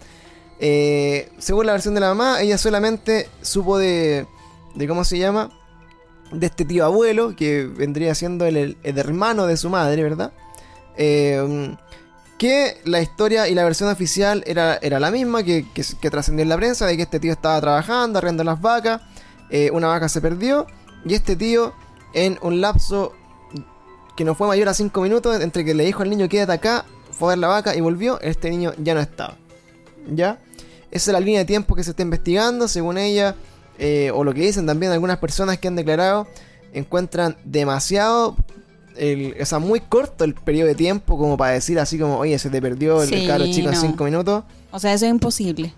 [0.61, 4.27] Eh, según la versión de la mamá, ella solamente supo de,
[4.75, 5.51] de cómo se llama,
[6.33, 10.33] de este tío abuelo, que vendría siendo el, el- el hermano de su madre, ¿verdad?
[10.97, 11.77] Eh,
[12.39, 16.43] que la historia y la versión oficial era, era la misma que, que, que trascendió
[16.43, 19.03] en la prensa, de que este tío estaba trabajando, arrendando las vacas,
[19.51, 20.67] eh, una vaca se perdió,
[21.05, 21.73] y este tío
[22.13, 23.13] en un lapso
[24.17, 26.85] que no fue mayor a 5 minutos, entre que le dijo al niño quédate acá,
[27.13, 29.37] fue a ver la vaca y volvió, este niño ya no estaba.
[30.09, 30.39] ¿Ya?
[30.91, 33.37] Esa es la línea de tiempo que se está investigando, según ella,
[33.79, 36.29] eh, o lo que dicen también algunas personas que han declarado,
[36.73, 38.37] encuentran demasiado,
[38.97, 42.39] el, o sea, muy corto el periodo de tiempo como para decir así como, oye,
[42.39, 43.77] se te perdió el Sí, cabro chico en.
[43.77, 44.45] 5 minutos.
[44.71, 45.73] O sea, eso es imposible.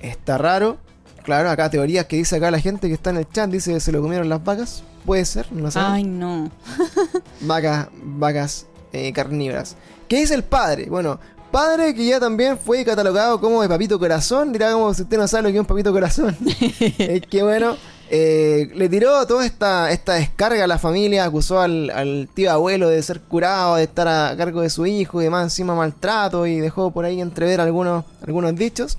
[0.00, 0.78] Está raro.
[1.22, 3.92] Claro, acá teorías que dice acá la gente que está en el chat, dice se
[3.92, 4.82] lo comieron las vacas.
[5.06, 5.78] Puede ser, no sé.
[5.80, 6.50] Ay, no.
[7.40, 9.76] vacas, vacas eh, carnívoras.
[10.08, 10.86] ¿Qué dice el padre?
[10.90, 11.18] Bueno,
[11.50, 14.52] padre que ya también fue catalogado como de papito corazón.
[14.52, 16.36] Dirá como si usted no sabe lo que es un papito corazón.
[16.98, 17.76] es que bueno,
[18.14, 22.90] eh, le tiró toda esta, esta descarga a la familia, acusó al, al tío abuelo
[22.90, 26.60] de ser curado, de estar a cargo de su hijo y demás, encima maltrato y
[26.60, 28.98] dejó por ahí entrever algunos, algunos dichos.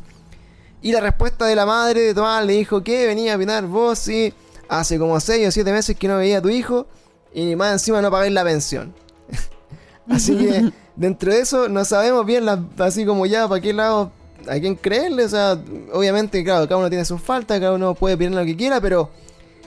[0.81, 3.99] Y la respuesta de la madre de Tomás le dijo que venía a opinar vos
[3.99, 4.33] si
[4.67, 6.87] hace como 6 o 7 meses que no veía a tu hijo
[7.35, 8.95] y más encima no pagáis la pensión.
[10.09, 14.11] así que dentro de eso no sabemos bien la- así como ya para qué lado
[14.49, 15.25] a quién creerle.
[15.25, 15.57] O sea,
[15.93, 19.09] obviamente, claro, cada uno tiene sus faltas, cada uno puede opinar lo que quiera, pero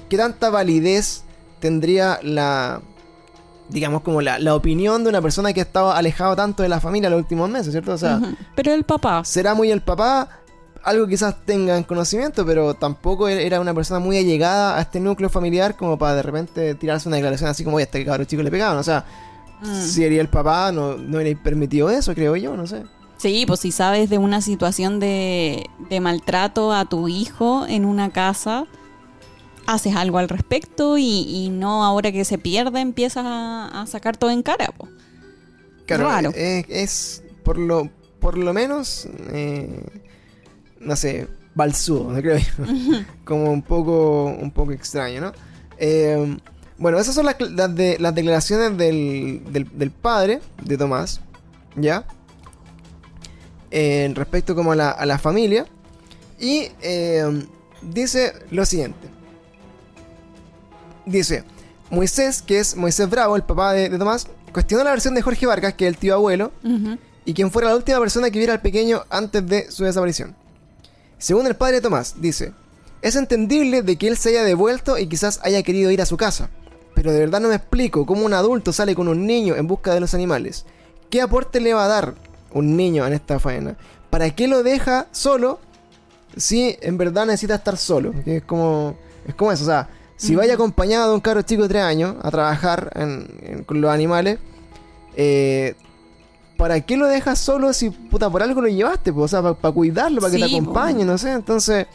[0.09, 1.23] ¿qué tanta validez
[1.61, 2.81] tendría la,
[3.69, 6.81] digamos, como la, la opinión de una persona que ha estado alejado tanto de la
[6.81, 7.93] familia los últimos meses, ¿cierto?
[7.93, 8.21] O sea.
[8.55, 9.25] Pero el papá.
[9.25, 10.29] será muy el papá,
[10.85, 15.01] algo quizás tenga en conocimiento, pero tampoco e- era una persona muy allegada a este
[15.01, 18.43] núcleo familiar como para de repente tirarse una declaración así como, oye, este cabrón chico
[18.43, 18.79] le pegaban.
[18.79, 19.05] O sea,
[19.63, 19.75] Mm.
[19.81, 22.85] si sería el papá, no, no le permitió eso, creo yo, no sé.
[23.27, 28.11] Sí, pues si sabes de una situación de, de maltrato a tu hijo en una
[28.11, 28.67] casa,
[29.67, 34.17] haces algo al respecto y, y no ahora que se pierde empiezas a, a sacar
[34.17, 34.69] todo en cara.
[34.69, 34.87] po.
[35.87, 36.31] Claro, Raro.
[36.37, 39.85] Es, es por lo por lo menos, eh,
[40.79, 42.65] no sé, balsudo, ¿no creo yo.
[43.25, 45.33] Como un poco, un poco extraño, ¿no?
[45.79, 46.39] Eh,
[46.79, 51.21] bueno, esas son las, las de, las declaraciones del, del, del padre de Tomás,
[51.75, 52.05] ¿ya?
[53.79, 55.67] En respecto como a la, a la familia.
[56.39, 57.47] Y eh,
[57.83, 59.07] dice lo siguiente.
[61.05, 61.45] Dice,
[61.91, 65.45] Moisés, que es Moisés Bravo, el papá de, de Tomás, cuestionó la versión de Jorge
[65.45, 66.53] Vargas, que es el tío abuelo,
[67.27, 70.35] y quien fuera la última persona que viera al pequeño antes de su desaparición.
[71.19, 72.55] Según el padre de Tomás, dice,
[73.03, 76.17] es entendible de que él se haya devuelto y quizás haya querido ir a su
[76.17, 76.49] casa,
[76.95, 79.93] Pero de verdad no me explico cómo un adulto sale con un niño en busca
[79.93, 80.65] de los animales.
[81.11, 82.15] ¿Qué aporte le va a dar
[82.57, 83.77] un niño en esta faena?
[84.11, 85.61] ¿Para qué lo deja solo
[86.37, 88.13] si en verdad necesita estar solo?
[88.25, 91.63] Que es como, es como eso, o sea, si vaya acompañado de un caro chico
[91.63, 92.91] de 3 años a trabajar
[93.67, 94.39] con los animales,
[95.15, 95.75] eh,
[96.57, 99.11] ¿para qué lo dejas solo si puta por algo lo llevaste?
[99.11, 101.33] o sea, para cuidarlo, para que te acompañe, no sé.
[101.33, 101.87] Entonces,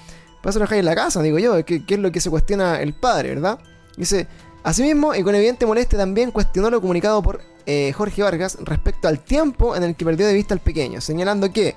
[0.41, 2.82] para eso lo dejáis en la casa, digo yo, que, es lo que se cuestiona
[2.82, 3.60] el padre, ¿verdad?
[3.97, 4.28] Dice,
[4.63, 9.19] asimismo, y con evidente molestia también cuestionó lo comunicado por eh, Jorge Vargas respecto al
[9.19, 11.76] tiempo en el que perdió de vista al pequeño, señalando que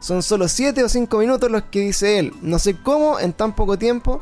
[0.00, 2.32] son solo 7 o 5 minutos los que dice él.
[2.42, 4.20] No sé cómo en tan poco tiempo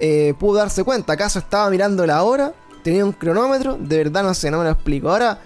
[0.00, 1.12] eh, pudo darse cuenta.
[1.12, 2.54] ¿Acaso estaba mirando la hora?
[2.82, 3.76] ¿Tenía un cronómetro?
[3.78, 5.10] De verdad no sé, no me lo explico.
[5.10, 5.40] Ahora,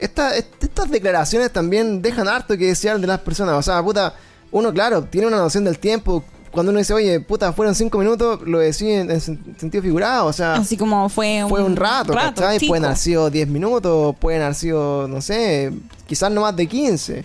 [0.00, 3.54] estas declaraciones también dejan harto que desear de las personas.
[3.54, 4.14] O sea, puta,
[4.50, 6.24] uno, claro, tiene una noción del tiempo.
[6.50, 10.54] Cuando uno dice, oye, puta, fueron cinco minutos, lo decía en, sentido figurado, o sea...
[10.54, 12.58] Así como fue un, fue un rato, ¿cachai?
[12.66, 15.72] Pueden haber sido 10 minutos, pueden haber sido, no sé,
[16.06, 17.24] quizás no más de 15.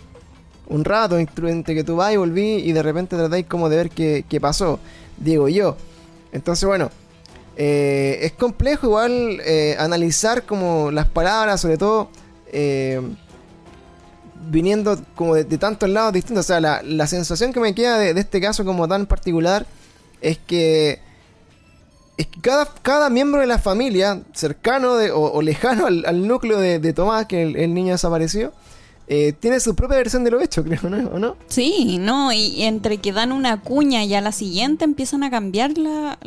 [0.68, 3.90] Un rato entre que tú vas y volví y de repente tratáis como de ver
[3.90, 4.80] qué, qué pasó,
[5.18, 5.76] digo yo.
[6.32, 6.92] Entonces, bueno,
[7.58, 12.10] eh, es complejo igual eh, analizar como las palabras, sobre todo
[12.52, 13.02] eh,
[14.50, 16.46] viniendo como de, tantos lados distintos.
[16.46, 19.66] O sea, la, sensación que me queda de, este caso como tan particular
[20.22, 21.00] es que,
[22.18, 27.26] es que cada, cada miembro de la familia, cercano o, lejano al, núcleo de, Tomás,
[27.26, 28.54] que el, niño desapareció,
[29.08, 31.10] tiene su propia versión de lo hecho, creo, ¿no?
[31.10, 31.36] ¿O no?
[31.48, 35.78] Sí, no, y entre que dan una cuña y a la siguiente empiezan a cambiar
[35.78, 36.18] la,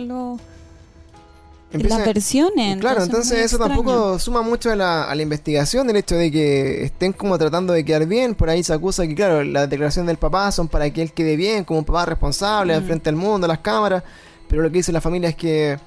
[1.72, 2.78] lo, las versiones.
[2.78, 7.36] Claro, entonces, eso tampoco suma mucho a la, investigación, del hecho de que estén como
[7.38, 8.34] tratando de quedar bien.
[8.34, 11.36] Por ahí se acusa que, claro, las declaraciones del papá son para que él quede
[11.36, 12.84] bien, como un papá responsable, mm.
[12.84, 14.02] frente al mundo, a las cámaras.
[14.48, 15.78] Pero lo que dice la familia es que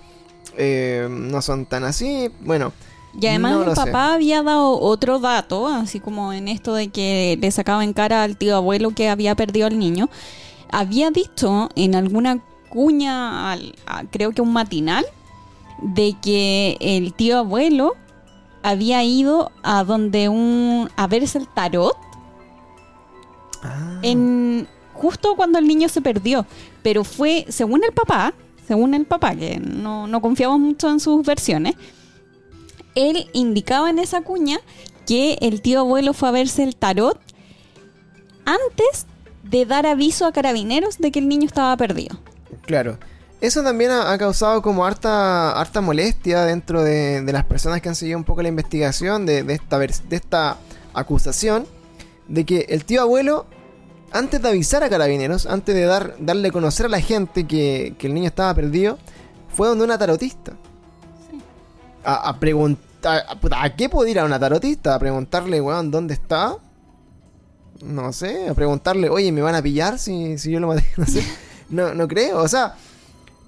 [0.57, 2.29] eh, no son tan así.
[2.41, 2.73] Bueno.
[3.19, 7.51] Y además el papá había dado otro dato, así como en esto de que le
[7.51, 10.09] sacaba en cara al tío abuelo que había perdido al niño.
[10.71, 12.39] Había dicho en alguna
[12.69, 13.75] cuña, al,
[14.11, 15.05] creo que un matinal,
[15.81, 17.95] de que el tío abuelo
[18.63, 21.97] había ido a donde un a verse el tarot
[23.63, 23.99] ah.
[24.03, 26.45] en justo cuando el niño se perdió.
[26.83, 28.33] Pero fue según el papá
[28.67, 31.75] según el papá que no, no confiamos mucho en sus versiones
[32.95, 34.59] él indicaba en esa cuña
[35.07, 37.19] que el tío abuelo fue a verse el tarot
[38.45, 39.07] antes
[39.43, 42.19] de dar aviso a carabineros de que el niño estaba perdido.
[42.65, 42.97] Claro
[43.41, 48.19] eso también ha, causado como harta, harta molestia dentro de, las personas que han seguido
[48.19, 50.57] un poco la investigación de, esta, de esta
[50.93, 51.65] acusación
[52.27, 53.47] de que el tío abuelo,
[54.11, 57.95] antes de avisar a carabineros, antes de dar, darle a conocer a la gente que,
[57.99, 58.99] el niño estaba perdido,
[59.55, 60.53] fue donde una tarotista.
[62.03, 64.95] A, preguntar, a, qué puede ir a una tarotista?
[64.95, 66.57] A preguntarle, weón, ¿dónde está?
[67.83, 70.85] No sé, a preguntarle, oye, ¿me van a pillar si, si yo lo maté?
[70.97, 71.23] No sé.
[71.69, 72.75] No, no creo, o sea,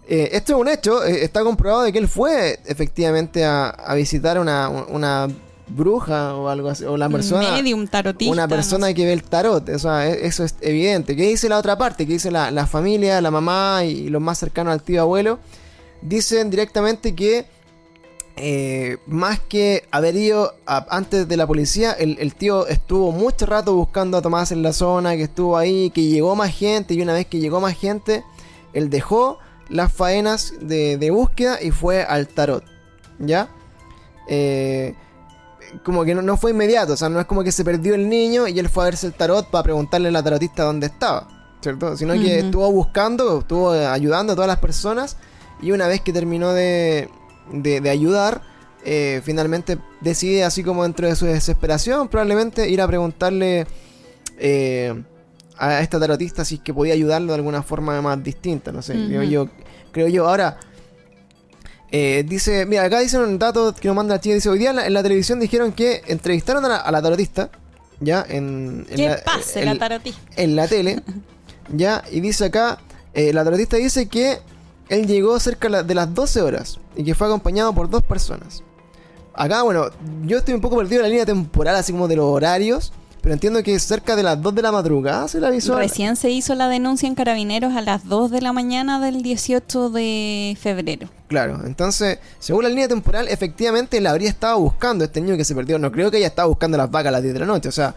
[0.07, 4.37] eh, esto es un hecho, eh, está comprobado de que él fue efectivamente a, visitar
[4.37, 5.29] una, una
[5.67, 7.51] bruja o algo así, o la persona...
[7.51, 8.31] Medium tarotista.
[8.31, 11.15] Una persona que ve el tarot, o sea, e, eso es evidente.
[11.15, 12.05] ¿Qué dice la otra parte?
[12.05, 15.39] ¿Qué dice la, familia, la mamá y, los más cercanos al tío abuelo?
[16.01, 17.45] Dicen directamente que
[18.35, 23.73] eh, más que haber ido antes de la policía, el, el, tío estuvo mucho rato
[23.73, 27.13] buscando a Tomás en la zona, que estuvo ahí, que llegó más gente y una
[27.13, 28.25] vez que llegó más gente,
[28.73, 29.39] él dejó
[29.73, 32.63] las faenas de, búsqueda y fue al tarot.
[33.19, 33.49] ¿Ya?
[34.29, 34.95] Eh,
[35.83, 38.47] como que no, fue inmediato, o sea, no es como que se perdió el niño
[38.47, 41.27] y él fue a verse el tarot para preguntarle a la tarotista dónde estaba,
[41.61, 41.97] ¿cierto?
[41.97, 45.17] Sino que estuvo buscando, estuvo ayudando a todas las personas
[45.61, 47.09] y una vez que terminó de,
[47.51, 48.43] de, ayudar,
[48.85, 53.65] eh, finalmente decide, así como dentro de su desesperación, probablemente ir a preguntarle
[54.37, 55.03] eh,
[55.57, 58.93] a esta tarotista si es que podía ayudarlo de alguna forma más distinta, no sé,
[58.93, 59.49] creo yo.
[59.91, 60.27] Creo yo.
[60.27, 60.57] Ahora,
[61.91, 64.71] eh, dice, mira, acá dice un dato que nos manda la chica, dice, hoy día
[64.71, 67.51] en la, televisión dijeron que entrevistaron a la, tarotista,
[67.99, 70.21] ya, en, en la, pase, la tarotista?
[70.35, 71.03] En la tele,
[71.69, 72.79] ya, y dice acá,
[73.13, 74.39] eh, la tarotista dice que
[74.89, 78.63] él llegó cerca de las 12 horas y que fue acompañado por dos personas.
[79.35, 79.89] Acá, bueno,
[80.25, 82.91] yo estoy un poco perdido en la línea temporal, así como de los horarios.
[83.23, 85.77] Pero entiendo que cerca de las 2 de la madrugada se la avisó.
[85.77, 89.89] Recién se hizo la denuncia en Carabineros a las 2 de la mañana del 18
[89.91, 91.07] de febrero.
[91.29, 95.55] Claro, entonces, según la línea temporal, efectivamente la habría estado buscando este niño que se
[95.55, 95.79] perdió.
[95.79, 97.69] No creo que haya estado buscando las vacas a las 10 de la noche.
[97.69, 97.95] O sea,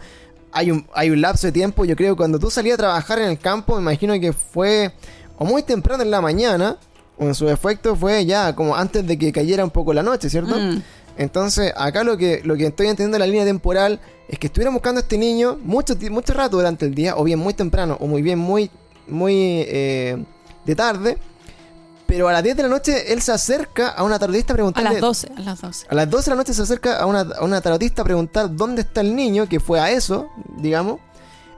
[0.53, 1.83] hay un, hay un lapso de tiempo.
[1.83, 4.93] Yo creo que cuando tú salías a trabajar en el campo, me imagino que fue
[5.37, 6.77] o muy temprano en la mañana
[7.17, 10.29] o en su defecto fue ya como antes de que cayera un poco la noche,
[10.29, 10.55] ¿cierto?
[10.57, 10.81] Mm.
[11.17, 14.73] Entonces, acá lo que, lo que estoy entendiendo en la línea temporal es que estuvieron
[14.73, 18.07] buscando a este niño mucho, mucho rato durante el día, o bien muy temprano, o
[18.07, 18.69] muy bien muy,
[19.07, 19.33] muy
[19.67, 20.23] eh,
[20.65, 21.17] de tarde.
[22.05, 24.55] Pero a las 10 de la noche él se acerca a una tarotista a A
[24.55, 24.91] preguntarle...
[24.93, 25.87] las 12, a las 12.
[25.89, 28.55] A las 12 de la noche se acerca a una, a una tarotista a preguntar
[28.55, 30.99] dónde está el niño, que fue a eso, digamos.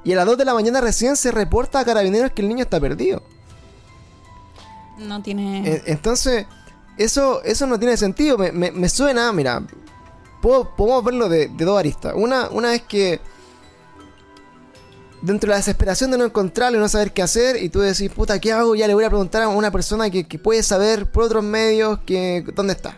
[0.04, 2.64] Y a las 2 de la mañana recién se reporta a carabineros que el niño
[2.64, 3.22] está perdido.
[4.98, 5.58] No tiene...
[5.60, 6.46] En- Entonces,
[7.00, 8.38] eso, eso no tiene sentido.
[8.38, 9.64] Me, me- me suena, mira,
[10.42, 12.14] puedo- podemos verlo de, de dos aristas.
[12.16, 13.20] Una, una es que
[15.22, 18.10] dentro de la desesperación de no encontrarlo y no saber qué hacer, y tú decís,
[18.12, 18.76] puta, ¿qué hago?
[18.76, 22.00] Ya le voy a preguntar a una persona que, que puede saber por otros medios
[22.06, 22.96] que dónde está.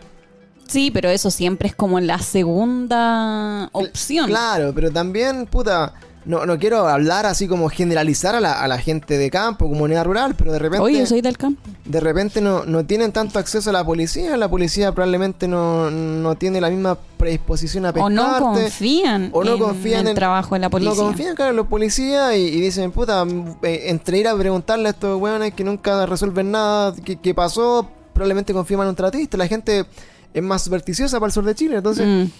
[0.68, 4.26] Sí, pero eso siempre es como la segunda opción.
[4.28, 5.92] Claro, pero también, puta,
[6.24, 10.04] no, no quiero hablar así como generalizar a la, a la gente de campo, comunidad
[10.04, 10.82] rural, pero de repente...
[10.84, 11.60] Oye, yo soy del campo.
[11.84, 16.34] de repente no, no tienen tanto acceso a la policía, la policía probablemente no, no
[16.36, 18.14] tiene la misma predisposición a O pescarte.
[18.14, 20.94] no confían, o no en confían el en- trabajo de la policía.
[20.94, 23.24] No confían, claro, en los policías y, y dicen, puta,
[23.62, 27.88] eh, entre ir a preguntarle a estos weones que nunca resuelven nada, que, que pasó,
[28.12, 29.36] probablemente confían en un tratista.
[29.36, 29.86] La gente
[30.34, 32.30] es más supersticiosa para el sur de Chile, entonces Mm.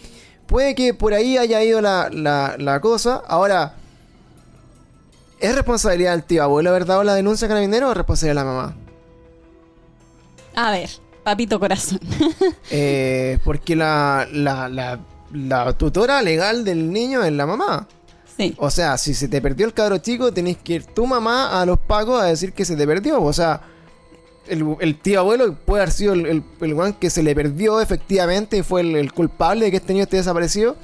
[0.52, 3.22] Puede que por ahí haya ido la, la, la cosa.
[3.26, 3.74] Ahora,
[5.40, 8.46] ¿es responsabilidad del tío abuelo haber dado la denuncia a carabinero o es responsabilidad de
[8.46, 8.76] la mamá?
[10.54, 10.90] A ver,
[11.24, 12.00] papito corazón.
[12.70, 15.00] Eh, porque la, la, la,
[15.32, 17.88] la tutora legal del niño es la mamá.
[18.36, 18.54] sí.
[18.58, 21.64] O sea, si se te perdió el cabro chico, tenés que ir tu mamá a
[21.66, 23.22] los pagos a decir que se te perdió.
[23.22, 23.60] O sea,
[24.48, 26.26] el, el tío abuelo puede haber sido el,
[26.60, 30.16] el, que se le perdió efectivamente y fue el, culpable de que este niño esté
[30.16, 30.76] desaparecido.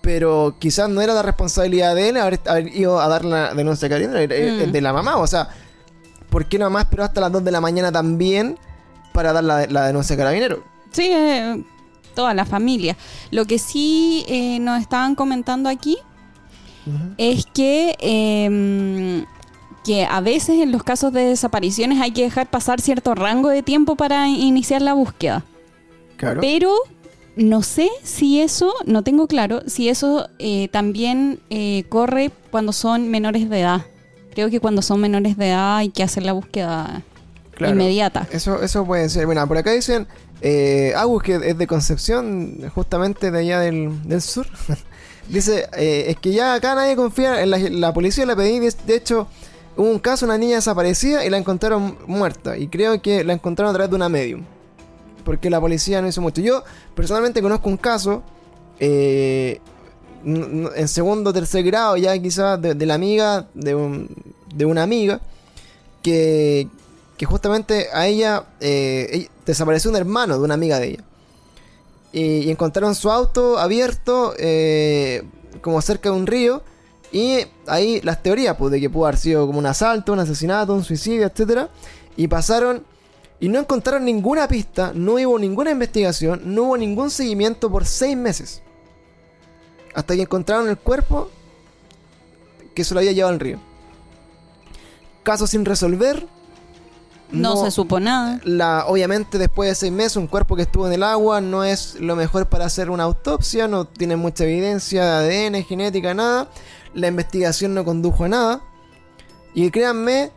[0.00, 3.86] Pero quizás no era la responsabilidad de él haber, haber ido a dar la denuncia
[3.86, 4.72] era era Mm.
[4.72, 5.16] de la mamá.
[5.16, 5.48] O sea,
[6.30, 8.58] ¿por qué la mamá esperó hasta las 2 de la mañana también
[9.12, 10.62] para dar la, la denuncia a carabinero?
[10.92, 11.62] Sí, eh,
[12.14, 12.96] toda la familia.
[13.30, 15.98] Lo que sí eh, nos estaban comentando aquí
[17.18, 19.24] es que, eh,
[19.88, 23.62] que a veces en los casos de desapariciones hay que dejar pasar cierto rango de
[23.62, 25.46] tiempo para iniciar la búsqueda.
[26.18, 26.42] Claro.
[26.42, 26.74] Pero
[27.36, 33.08] no sé si eso, no tengo claro, si eso eh, también eh, corre cuando son
[33.08, 33.86] menores de edad.
[34.34, 37.02] Creo que cuando son menores de edad hay que hacer la búsqueda
[37.52, 37.72] Claro.
[37.72, 38.28] inmediata.
[38.30, 39.24] Eso, eso puede ser.
[39.24, 40.06] Bueno, por acá dicen,
[40.42, 44.46] eh, Agus, que es de Concepción, justamente de allá del, del sur.
[45.30, 48.72] Dice, eh, es que ya acá nadie confía en la, la policía, la pedí, de,
[48.86, 49.28] de hecho,
[49.78, 52.58] hubo un caso, una niña desaparecida y la encontraron muerta.
[52.58, 54.42] Y creo que la encontraron a través de una medium.
[55.24, 56.42] Porque la policía no hizo mucho.
[56.42, 56.62] Yo
[56.94, 58.22] personalmente conozco un caso,
[58.80, 59.60] eh,
[60.24, 64.08] en segundo o tercer grado ya quizás, de, la amiga, de, un-
[64.54, 65.20] de una amiga,
[66.02, 66.68] que,
[67.16, 71.04] que justamente a ella, eh, desapareció un hermano de una amiga de ella.
[72.12, 75.22] Y, y encontraron su auto abierto eh,
[75.60, 76.62] como cerca de un río.
[77.10, 80.74] Y ahí las teorías, pues, de que pudo haber sido como un asalto, un asesinato,
[80.74, 81.70] un suicidio, etcétera
[82.16, 82.84] Y pasaron
[83.40, 88.16] y no encontraron ninguna pista, no hubo ninguna investigación, no hubo ningún seguimiento por seis
[88.16, 88.62] meses.
[89.94, 91.30] Hasta que encontraron el cuerpo
[92.74, 93.60] que se lo había llevado al río.
[95.22, 96.26] Caso sin resolver.
[97.30, 98.40] No, se supo nada.
[98.44, 101.96] La, obviamente después de seis meses un cuerpo que estuvo en el agua no es
[102.00, 106.48] lo mejor para hacer una autopsia, no tiene mucha evidencia de ADN, genética, nada.
[106.98, 108.60] La investigación no condujo a nada.
[109.54, 110.30] Y créanme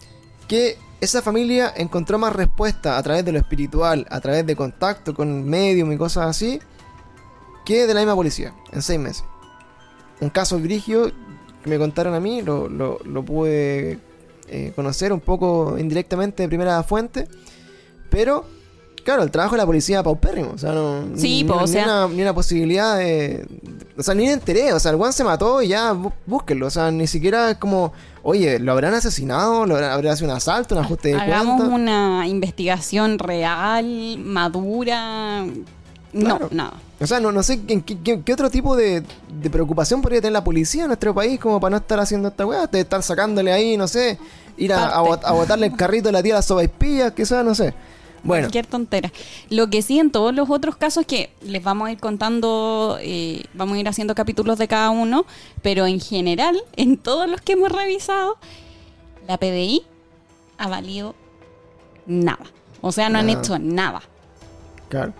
[0.47, 5.15] que esa familia encontró más respuesta a través de lo espiritual, a través de contacto
[5.15, 6.59] con medium y cosas así,
[7.65, 9.23] que de la misma policía, en seis meses.
[10.19, 11.11] Un caso grigio
[11.63, 13.99] que me contaron a mí, lo, lo, pude
[14.47, 17.27] eh, conocer un poco indirectamente de primera fuente,
[18.11, 18.45] pero
[19.03, 21.61] claro, el trabajo de la policía es paupérrimo, o sea, no, Sí, ni, po, o
[21.61, 23.45] ni sea- una, ni una posibilidad de...
[23.97, 26.67] O sea, ni me enteré, o sea, el guan se mató y ya, bú- búsquenlo,
[26.67, 27.93] o sea, ni siquiera es como,
[28.23, 29.65] oye, ¿lo habrán asesinado?
[29.65, 31.75] ¿Lo habrán, habrá sido un asalto, un ajuste de Hagamos cuenta?
[31.75, 35.45] una investigación real, madura.
[36.13, 36.73] No, nada.
[36.99, 39.01] O sea, no, no sé qué, qué- otro tipo de,
[39.41, 42.45] de preocupación podría tener la policía en nuestro país como para no estar haciendo esta
[42.45, 44.17] weá, de estar sacándole ahí, no sé,
[44.57, 44.99] ir a
[45.31, 47.73] botarle el carrito de la tía a las sobaipillas, quizás, no sé.
[48.23, 49.11] Bueno, Cualquier tontera.
[49.49, 53.45] Lo que sí, en todos los otros casos que les vamos a ir contando, eh,
[53.53, 55.25] vamos a ir haciendo capítulos de cada uno,
[55.61, 58.37] pero en general, en todos los que hemos revisado,
[59.27, 59.83] la PDI
[60.57, 61.15] ha valido
[62.05, 62.45] nada.
[62.81, 64.01] O sea, no han hecho nada.
[64.89, 65.13] claro.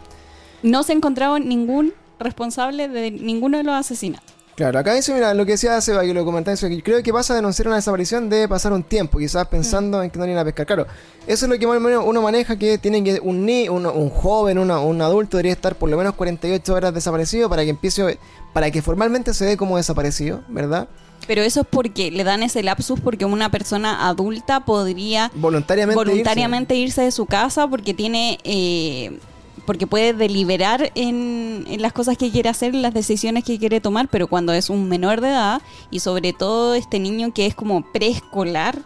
[0.64, 4.30] No se ha encontrado ningún responsable de ninguno de los asesinatos.
[4.56, 7.34] Claro, acá dice, mira, lo que decía Seba, que lo comentáis, que creo que pasa
[7.34, 10.45] a denunciar una desaparición debe pasar un tiempo, quizás pensando en que no vienen a
[10.45, 10.66] pescar.
[10.68, 10.86] Claro,
[11.26, 13.86] eso es lo que más o menos uno maneja, que tiene que un ni, un,
[13.86, 17.70] un joven, una- un adulto debería estar por lo menos 48 horas desaparecido para que
[17.70, 18.20] empiece,
[18.54, 20.88] para que formalmente se dé como desaparecido, ¿verdad?
[21.28, 25.95] Pero eso es porque le dan ese lapsus porque una persona adulta podría Voluntariamente.
[26.04, 29.18] voluntariamente irse de su casa porque tiene eh,
[29.66, 33.80] porque puede deliberar en, en las cosas que quiere hacer, en las decisiones que quiere
[33.82, 37.55] tomar, pero cuando es un menor de edad y sobre todo este niño que es
[37.55, 38.80] como preescolar,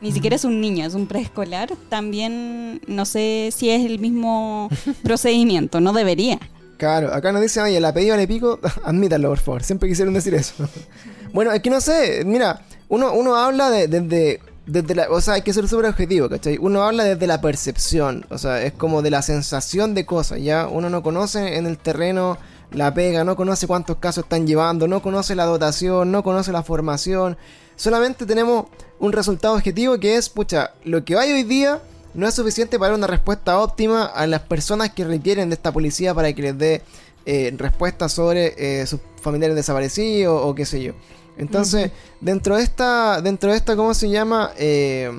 [0.00, 4.68] ni siquiera es un niño, es un preescolar, también no sé si es el mismo
[5.02, 6.38] procedimiento, no debería.
[6.76, 10.34] Claro, acá nos dice, oye, el apellido le pico, admítanlo, por favor, siempre quisieron decir
[10.34, 10.68] eso.
[11.32, 15.34] bueno, es que no sé, mira, uno, uno habla de- desde, desde la, o sea,
[15.34, 16.58] hay que ser súper objetivo, ¿cachai?
[16.60, 20.68] Uno habla desde la percepción, o sea, es como de la sensación de cosas, ¿ya?
[20.68, 22.38] Uno no conoce en el terreno
[22.70, 26.62] la pega, no conoce cuántos casos están llevando, no conoce la dotación, no conoce la
[26.62, 27.36] formación,
[27.76, 28.66] solamente tenemos
[28.98, 31.80] un resultado objetivo que es, pucha, lo que hay hoy día
[32.14, 36.14] no es suficiente para una respuesta óptima a las personas que requieren de esta policía
[36.14, 36.82] para que les dé
[37.24, 40.92] eh, respuestas sobre eh, sus familiares desaparecidos o qué sé yo.
[41.36, 44.50] Entonces, dentro de esta, dentro de esta, ¿cómo se llama?
[44.56, 45.10] Eh,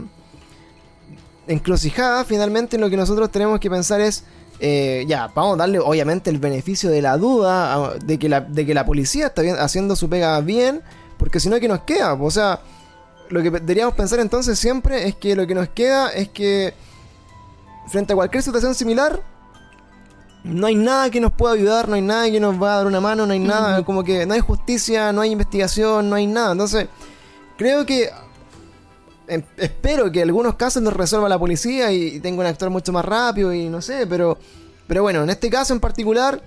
[1.47, 4.23] encrucijada, finalmente lo que nosotros tenemos que pensar es,
[4.59, 8.41] eh, ya, vamos a darle obviamente el beneficio de la duda a- de que la,
[8.41, 10.81] de que la policía está bien- haciendo su pega bien,
[11.17, 12.13] porque si no, ¿qué nos queda?
[12.13, 12.61] O sea,
[13.29, 16.73] lo que deberíamos pensar entonces siempre es que lo que nos queda es que
[17.87, 19.19] frente a cualquier situación similar,
[20.43, 22.87] no hay nada que nos pueda ayudar, no hay nada que nos va a dar
[22.87, 26.27] una mano, no hay nada, como que no hay justicia, no hay investigación, no hay
[26.27, 26.51] nada.
[26.51, 26.87] Entonces,
[27.57, 28.09] creo que
[29.27, 32.91] em- espero que algunos casos los resuelva la policía y, y tenga un actor mucho
[32.91, 34.37] más rápido y no sé, pero
[34.87, 36.41] pero bueno, en este caso en particular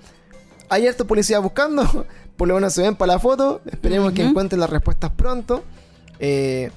[0.69, 2.05] hay hartos policías buscando,
[2.37, 5.63] por lo menos se ven para la foto, esperemos que encuentren las respuestas pronto.
[6.19, 6.69] Eh,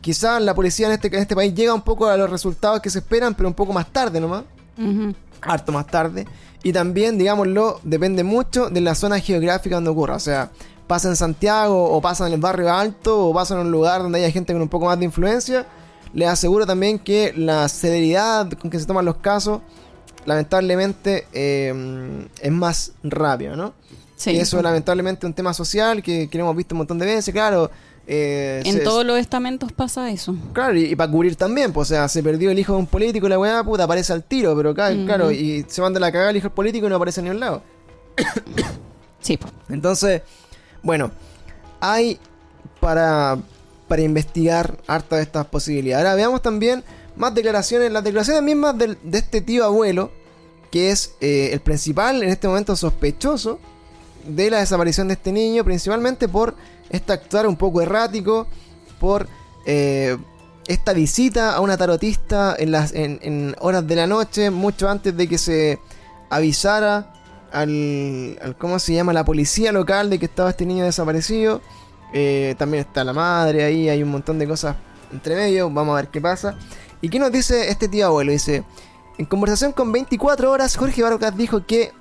[0.00, 2.88] quizás la policía en este, en este país llega un poco a los resultados que
[2.90, 4.44] se esperan, pero un poco más tarde nomás
[4.78, 5.12] Ujú.
[5.40, 6.24] harto más tarde.
[6.62, 10.16] Y también, digámoslo, depende mucho de la zona geográfica donde ocurra.
[10.16, 10.50] O sea,
[10.86, 14.18] pasa en Santiago, o pasa en el barrio alto, o pasa en un lugar donde
[14.18, 15.66] haya gente con un poco más de influencia.
[16.14, 19.60] Les aseguro también que la celeridad con que se toman los casos,
[20.24, 23.74] lamentablemente, eh, es más rápido, ¿no?
[24.16, 24.32] Sí.
[24.32, 27.06] Y eso, lamentablemente, es un tema social que, que lo hemos visto un montón de
[27.06, 27.70] veces, claro.
[28.10, 30.34] Eh, En se- todos los estamentos pasa eso.
[30.54, 33.26] Claro, y, para cubrir también, pues, o sea, se perdió el hijo de un político
[33.26, 36.36] y la weá, puta, aparece al tiro, pero claro, y se manda la cagada el
[36.38, 37.62] hijo del político y no aparece ni un lado.
[39.20, 39.48] Sí, po.
[39.68, 40.22] Entonces,
[40.82, 41.10] bueno,
[41.80, 42.18] hay
[42.80, 43.36] para,
[43.88, 46.04] para investigar harta de estas posibilidades.
[46.06, 46.84] Ahora veamos también
[47.16, 50.12] más declaraciones, las declaraciones mismas del- de este tío abuelo,
[50.70, 53.58] que es eh, el principal en este momento sospechoso
[54.26, 56.54] de la desaparición de este niño, principalmente por
[56.90, 58.46] este actuar un poco errático,
[59.00, 59.28] por
[59.66, 60.16] eh,
[60.66, 65.28] esta visita a una tarotista en, las, en, horas de la noche, mucho antes de
[65.28, 65.78] que se
[66.30, 67.12] avisara
[67.52, 69.12] al, al- ¿cómo se llama?
[69.12, 71.60] La policía local de que estaba este niño desaparecido.
[72.12, 74.76] Eh, también está la madre ahí, hay un montón de cosas
[75.12, 76.58] entre medio, vamos a ver qué pasa.
[77.00, 78.32] ¿Y qué nos dice este tío abuelo?
[78.32, 78.64] Dice,
[79.18, 81.92] en conversación con 24 horas, Jorge Barocas dijo que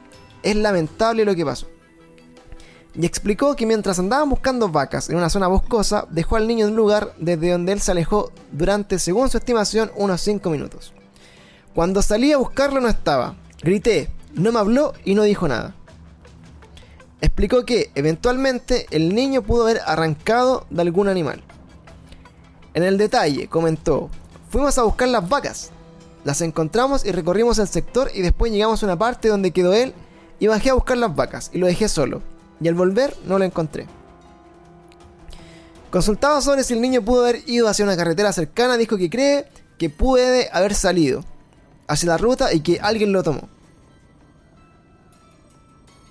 [0.43, 1.67] es lamentable lo que pasó.
[2.99, 6.71] Y explicó que mientras andaban buscando vacas en una zona boscosa, dejó al niño en
[6.71, 10.93] un lugar desde donde él se alejó durante, según su estimación, unos 5 minutos.
[11.75, 13.35] Cuando salí a buscarlo no estaba.
[13.61, 15.75] Grité, no me habló y no dijo nada.
[17.21, 21.43] Explicó que eventualmente el niño pudo haber arrancado de algún animal.
[22.73, 24.09] En el detalle, comentó,
[24.49, 25.69] fuimos a buscar las vacas.
[26.23, 29.93] Las encontramos y recorrimos el sector y después llegamos a una parte donde quedó él
[30.39, 32.23] y bajé a buscar las vacas y lo dejé solo.
[32.59, 33.87] Y al volver no lo encontré.
[35.91, 39.47] Consultado sobre si el niño pudo haber ido hacia una carretera cercana, dijo que cree
[39.77, 41.23] que puede haber salido
[41.87, 43.47] hacia la ruta y que alguien lo tomó.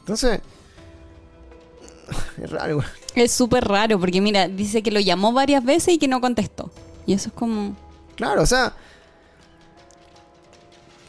[0.00, 0.40] Entonces,
[2.42, 2.80] es raro.
[3.14, 6.70] Es súper raro porque mira, dice que lo llamó varias veces y que no contestó.
[7.06, 7.76] Y eso es como...
[8.14, 8.72] Claro, o sea.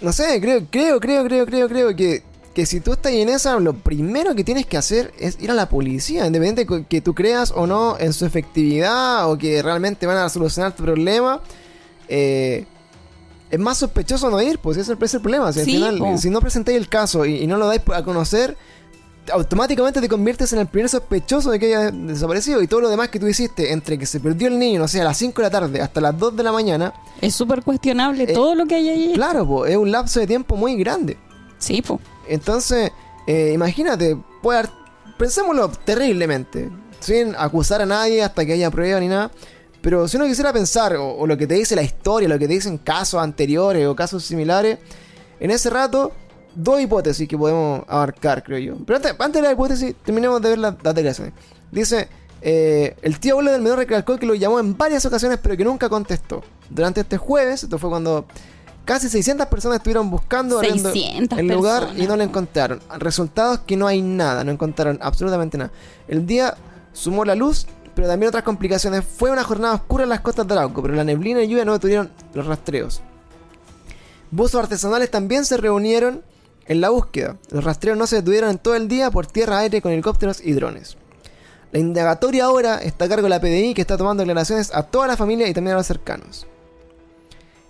[0.02, 2.24] No sé, creo, creo, creo, creo, creo, creo que,
[2.58, 5.54] que si tú estás en esa, lo primero que tienes que hacer es ir a
[5.54, 10.08] la policía, independiente de que tú creas o no en su efectividad o que realmente
[10.08, 11.40] van a solucionar tu problema.
[12.08, 12.66] eh,
[13.52, 15.54] es más sospechoso no ir, pues ese es el problema.
[15.54, 16.18] Si, al Sí, final, po.
[16.18, 18.58] si no presentáis el caso y, y no lo dais a conocer,
[19.32, 22.60] automáticamente te conviertes en el primer sospechoso de que haya desaparecido.
[22.64, 25.00] Y todo lo demás que tú hiciste, entre que se perdió el niño, no sé,
[25.00, 26.92] a las 5 de la tarde hasta las 2 de la mañana,
[27.22, 29.12] Es súper cuestionable Eh, todo lo que hay ahí.
[29.14, 31.18] Claro, po, es un lapso de tiempo muy grande.
[31.60, 32.00] Sí, po.
[32.30, 32.92] Entonces,
[33.28, 34.72] eh, imagínate, puede haber-
[35.18, 36.70] pensémoslo terriblemente.
[37.00, 39.30] sin acusar a nadie hasta que haya prueba ni nada.
[39.82, 42.54] Pero si uno quisiera pensar, o, lo que te dice la historia, lo que te
[42.56, 44.80] dicen casos anteriores o casos similares,
[45.40, 46.12] en ese rato,
[46.56, 48.76] dos hipótesis que podemos abarcar, creo yo.
[48.84, 51.34] Pero antes, antes de la hipótesis, terminemos de ver las las declaraciones.
[51.72, 52.08] Dice,
[52.42, 55.64] eh, el tío abuelo del menor recalcó que lo llamó en varias ocasiones, pero que
[55.64, 56.44] nunca contestó.
[56.70, 58.26] Durante este jueves, esto fue cuando
[58.88, 62.80] casi 600 personas estuvieron buscando abriendo 600 el lugar y no lo encontraron.
[62.98, 65.72] Resultados que no hay nada, no encontraron absolutamente nada.
[66.08, 66.56] El día
[66.94, 69.04] sumó la luz, pero también otras complicaciones.
[69.04, 71.74] Fue una jornada oscura en las costas de Arauco, pero la neblina y lluvia no
[71.74, 73.02] detuvieron los rastreos.
[74.32, 76.24] Buzos artesanales también se reunieron
[76.66, 77.36] en la búsqueda.
[77.52, 80.54] Los rastreos no se detuvieron en todo el día por tierra, aire, con helicópteros y
[80.54, 80.96] drones.
[81.74, 85.08] La indagatoria ahora está a cargo de la PDI que está tomando declaraciones a toda
[85.08, 86.48] la familia y también a los cercanos.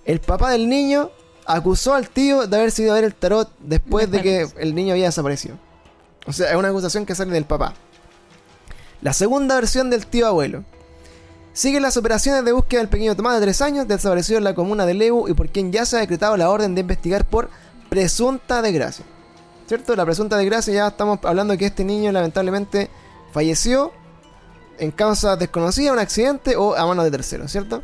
[0.07, 1.11] El papá del niño
[1.45, 4.93] acusó al tío de haber sido a ver el tarot después de que el niño
[4.93, 5.57] había desaparecido.
[6.25, 7.73] O sea, es una acusación que sale del papá.
[9.01, 10.63] La segunda versión del tío abuelo.
[11.51, 14.85] Sigue las operaciones de búsqueda del pequeño Tomás de 3 años, desaparecido en la comuna
[14.85, 17.49] de Lebu y por quien ya se ha decretado la orden de investigar por
[17.89, 19.05] presunta desgracia.
[19.67, 19.93] ¿Cierto?
[19.97, 22.89] La presunta desgracia ya estamos hablando de que este niño lamentablemente
[23.33, 23.91] falleció
[24.77, 27.83] en causa desconocida, un accidente o a manos de terceros, ¿cierto?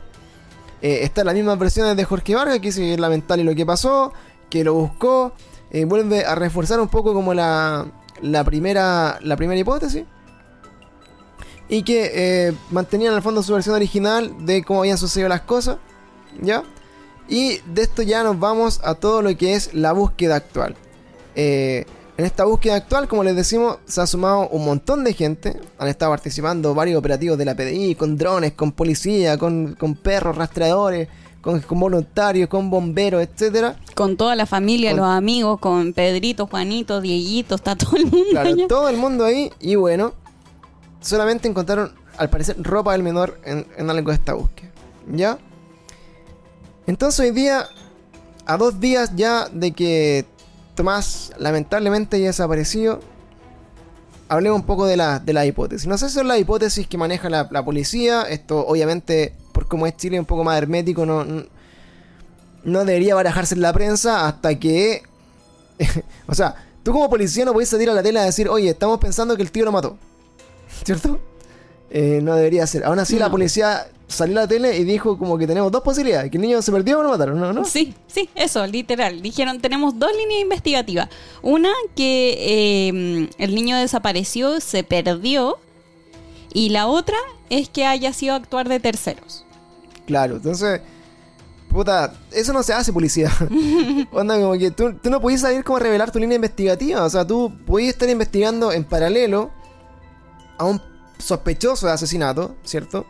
[0.84, 3.66] Eh, están las mismas versiones de Jorge Vargas, que dice que es lamentable lo que
[3.66, 4.12] pasó,
[4.50, 5.32] que lo buscó,
[5.72, 7.88] eh, vuelve a reforzar un poco como la,
[8.22, 10.04] la, primera, la primera hipótesis.
[11.70, 15.42] Y que eh, mantenían en el fondo su versión original de cómo habían sucedido las
[15.42, 15.78] cosas.
[16.42, 16.64] ¿Ya?
[17.30, 20.76] Y de esto ya nos vamos a todo lo que es la búsqueda actual.
[21.36, 21.86] Eh,
[22.18, 25.60] en esta búsqueda actual, como les decimos, se ha sumado un montón de gente.
[25.80, 30.36] Han estado participando varios operativos de la PDI, con drones, con policía, con, con perros
[30.38, 31.08] rastreadores,
[31.42, 33.78] con, con voluntarios, con bomberos, etcétera.
[33.96, 38.28] Con toda la familia, Con- los amigos, con Pedrito, Juanito, Dieguito, está todo el mundo
[38.32, 38.68] Claro, allá.
[38.68, 39.52] todo el mundo ahí.
[39.60, 40.14] Y bueno,
[41.02, 44.70] solamente encontraron, al parecer, ropa del menor en, en algo de esta búsqueda.
[45.12, 45.38] ¿Ya?
[46.86, 47.66] Entonces hoy día,
[48.46, 50.26] a dos días ya de que
[50.76, 53.00] Tomás lamentablemente haya desaparecido,
[54.28, 55.88] hablemos un poco de la, de la hipótesis.
[55.88, 58.24] No sé si son las hipótesis que maneja la, la policía.
[58.24, 61.44] Esto, obviamente, por como es Chile, un poco más hermético, no, no,
[62.64, 65.04] no debería barajarse en la prensa hasta que.
[66.28, 69.00] o sea, tú como policía no podés salir a la tele a decir, oye, estamos
[69.00, 69.98] pensando que el tío lo mató.
[70.84, 71.20] ¿Cierto?
[71.92, 72.84] Eh, no debería ser.
[72.86, 73.32] Aún así, la No.
[73.32, 76.62] policía salió a la tele y dijo como que tenemos dos posibilidades: que el niño
[76.62, 77.54] se perdió o lo mataron, ¿no?
[77.54, 77.66] ¿no?
[77.66, 79.22] Sí, sí, eso, literal.
[79.22, 81.10] Dijeron, tenemos dos líneas investigativas.
[81.42, 85.58] Una, que eh, el niño desapareció, se perdió.
[86.54, 87.18] Y la otra
[87.50, 89.46] es que haya sido actuar de terceros.
[90.06, 90.82] Claro, entonces.
[91.70, 93.32] Puta, eso no se hace policía.
[94.12, 97.04] Onda, como que tú, tú no podías salir como a revelar tu línea investigativa.
[97.04, 99.50] O sea, tú podías estar investigando en paralelo
[100.60, 100.80] a un
[101.18, 103.08] sospechoso de asesinato, ¿cierto?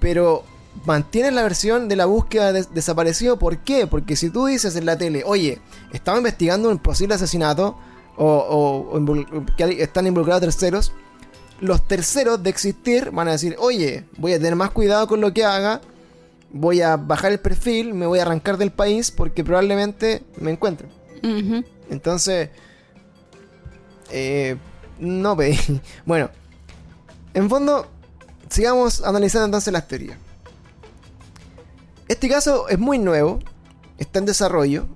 [0.00, 0.44] Pero
[0.84, 3.38] mantienes la versión de la búsqueda de desaparecido.
[3.38, 3.86] ¿Por qué?
[3.86, 5.60] Porque si tú dices en la tele, oye,
[5.92, 7.76] estaba investigando un posible asesinato
[8.16, 10.92] o, o- o invol- que están involucrados terceros,
[11.60, 15.32] los terceros de existir van a decir, oye, voy a tener más cuidado con lo
[15.34, 15.80] que haga,
[16.52, 20.90] voy a bajar el perfil, me voy a arrancar del país porque probablemente me encuentren.
[21.90, 22.50] Entonces,
[24.10, 24.56] eh,
[24.98, 25.58] no pedí.
[26.06, 26.30] Bueno,
[27.34, 27.86] en fondo,
[28.50, 30.18] sigamos analizando entonces las teorías.
[32.08, 33.38] Este caso es muy nuevo,
[33.98, 34.86] está en desarrollo.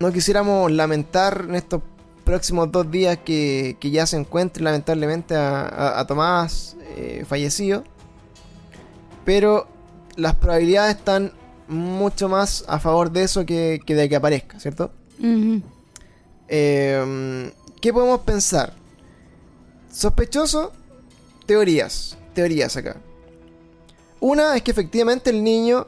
[0.00, 1.82] No quisiéramos lamentar en estos
[2.24, 7.84] próximos dos días que, que ya se encuentre lamentablemente a, a- a Tomás eh, fallecido.
[9.24, 9.68] Pero
[10.16, 11.32] las probabilidades están
[11.68, 14.90] mucho más a favor de eso que, que de que aparezca, ¿cierto?
[16.48, 18.72] Eh, ¿Qué podemos pensar?
[19.92, 20.72] Sospechoso,
[21.46, 22.16] teorías.
[22.34, 22.96] Teorías acá.
[24.20, 25.86] Una es que efectivamente el niño,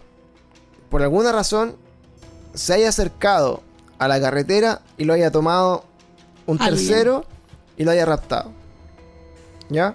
[0.90, 1.76] por alguna razón,
[2.54, 3.62] se haya acercado
[3.98, 5.84] a la carretera y lo haya tomado
[6.46, 6.86] un Alguien.
[6.86, 7.24] tercero
[7.76, 8.52] y lo haya raptado.
[9.68, 9.94] ¿Ya?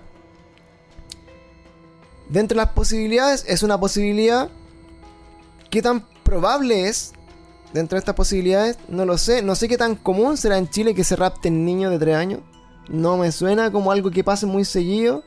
[2.30, 4.50] Dentro de las posibilidades, es una posibilidad.
[5.70, 7.14] ¿Qué tan probable es
[7.74, 8.78] dentro de estas posibilidades?
[8.88, 9.42] No lo sé.
[9.42, 12.42] No sé qué tan común será en Chile que se rapten niños de 3 años.
[12.88, 15.24] No me suena como algo que pase muy seguido.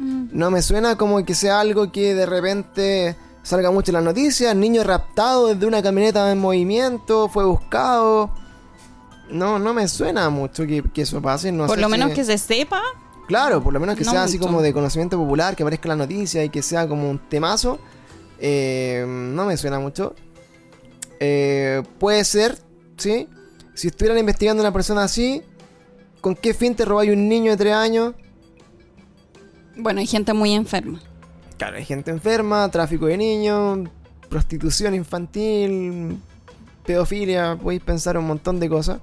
[0.00, 0.28] Mm.
[0.32, 4.54] No me suena como que sea algo que de repente salga mucho en las noticias.
[4.56, 8.30] Niño raptado desde una camioneta en movimiento, fue buscado.
[9.30, 11.52] No, no me suena mucho que, que eso pase.
[11.52, 12.82] No Por sé lo si- menos que se sepa.
[13.28, 15.98] Claro, por lo menos que No sea así como de conocimiento popular, que aparezca en
[15.98, 17.78] la noticia y que sea como un temazo.
[18.40, 20.14] eh, no me suena mucho.
[21.20, 22.58] Eh, puede ser,
[22.96, 23.28] ¿sí?
[23.74, 25.42] Si estuvieran investigando a una persona así,
[26.20, 28.14] ¿con qué fin te robáis un niño de 3 años?
[29.80, 31.00] Bueno, hay gente muy enferma.
[31.56, 33.88] Claro, hay gente enferma, tráfico de niños,
[34.28, 36.18] prostitución infantil,
[36.86, 39.00] pedofilia, podéis pensar un montón de cosas.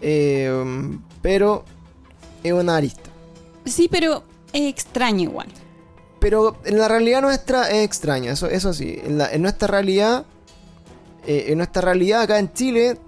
[0.00, 1.64] Eh, pero
[2.42, 3.10] es una arista.
[3.64, 5.48] Sí, pero es extraño igual.
[6.18, 8.98] Pero en la realidad nuestra es extraño, eso, eso sí.
[9.04, 10.24] En, la- en nuestra realidad,
[11.26, 12.98] eh, en nuestra realidad acá en Chile,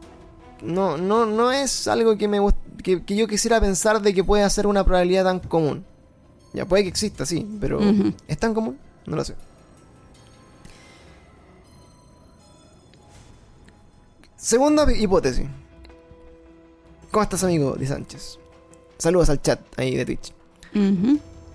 [0.63, 2.39] no, no, no es algo que me
[2.83, 5.85] que, que yo quisiera pensar de que puede ser una probabilidad tan común.
[6.55, 8.15] Ya puede que exista, sí, pero Ujú.
[8.29, 8.79] ¿es tan común?
[9.07, 9.35] No lo sé.
[14.37, 15.47] Segunda hipótesis.
[17.11, 18.39] ¿Cómo estás, amigo Di Sánchez?
[18.99, 20.33] Saludos al chat ahí de Twitch.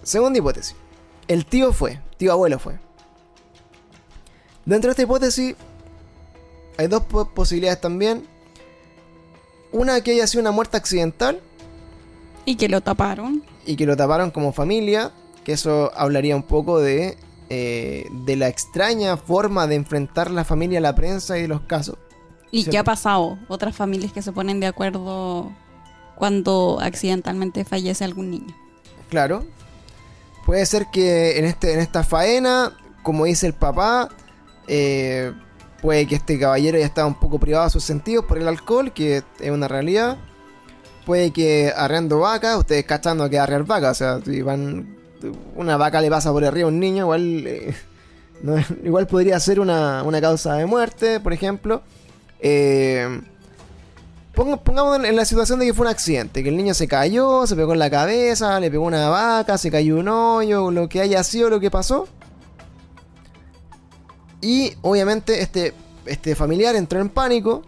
[0.03, 0.75] Segunda hipótesis.
[1.27, 2.79] El tío fue, tío abuelo fue.
[4.65, 5.55] Dentro de esta hipótesis
[6.77, 8.25] hay dos po- posibilidades también.
[9.71, 11.39] Una que haya sido una muerte accidental
[12.45, 13.43] Y que lo taparon.
[13.65, 15.11] y que lo taparon como familia,
[15.43, 17.17] que eso hablaría un poco de,
[17.49, 21.97] eh, de la extraña forma de enfrentar la familia a la prensa y los casos.
[22.51, 22.71] Y Cierto.
[22.71, 23.37] que ha pasado.
[23.47, 25.51] Otras familias que se ponen de acuerdo
[26.15, 28.55] cuando accidentalmente fallece algún niño.
[29.09, 29.45] Claro.
[30.45, 34.09] Puede ser que en, este, en esta faena, como dice el papá,
[34.67, 35.31] eh,
[35.81, 38.91] puede que este caballero ya estaba un poco privado de sus sentidos por el alcohol,
[38.93, 40.17] que es una realidad.
[41.09, 44.95] Puede que arreando vacas, ustedes cachando que arrear vacas, o sea, si van,
[45.55, 47.73] una vaca le pasa por arriba a un niño, igual, eh,
[48.43, 51.81] no igual podría ser una, una causa de muerte, por ejemplo.
[52.39, 53.21] Eh,
[54.35, 57.47] Ponga- Pongamos en la situación de que fue un accidente, que el niño se cayó,
[57.47, 61.01] se pegó en la cabeza, le pegó una vaca, se cayó un hoyo, lo que
[61.01, 62.07] haya sido lo que pasó.
[64.41, 65.73] Y obviamente este,
[66.05, 67.63] este familiar entró en pánico,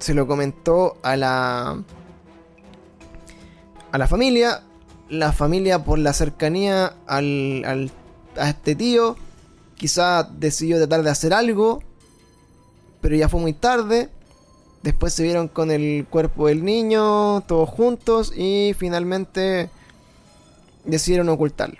[0.00, 1.78] se lo comentó a la
[3.92, 4.62] a la familia,
[5.08, 7.90] la familia por la cercanía al, al-
[8.36, 9.16] a este tío,
[9.76, 11.82] quizá decidió tratar de hacer algo,
[13.00, 14.08] pero ya fue muy tarde.
[14.82, 19.68] Después se vieron con el cuerpo del niño, todos juntos, y finalmente
[20.84, 21.76] decidieron ocultarlo.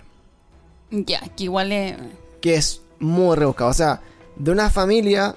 [0.91, 1.97] Ya, que igual es...
[2.43, 3.71] Que es muy rebuscado.
[3.71, 4.03] O sea,
[4.37, 5.37] de una familia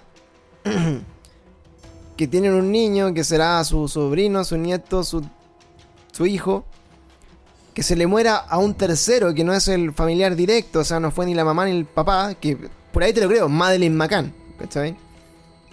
[2.18, 5.24] que tienen un niño que será su sobrino, su nieto, su,
[6.14, 6.64] su hijo,
[7.74, 11.00] que se le muera a un tercero que no es el familiar directo, o sea,
[11.00, 12.58] no fue ni la mamá ni el papá, que
[12.92, 14.96] por ahí te lo creo, Madeleine McCann, ¿cachai?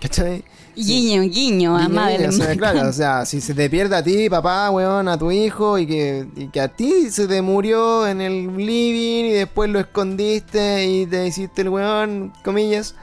[0.00, 0.42] ¿Cachai?
[0.74, 4.30] Guiño, guiño, a guiño, o sea, claro, o sea, si se te pierde a ti,
[4.30, 8.22] papá, weón, a tu hijo, y que, y que a ti se te murió en
[8.22, 12.94] el living y después lo escondiste y te hiciste el weón, comillas,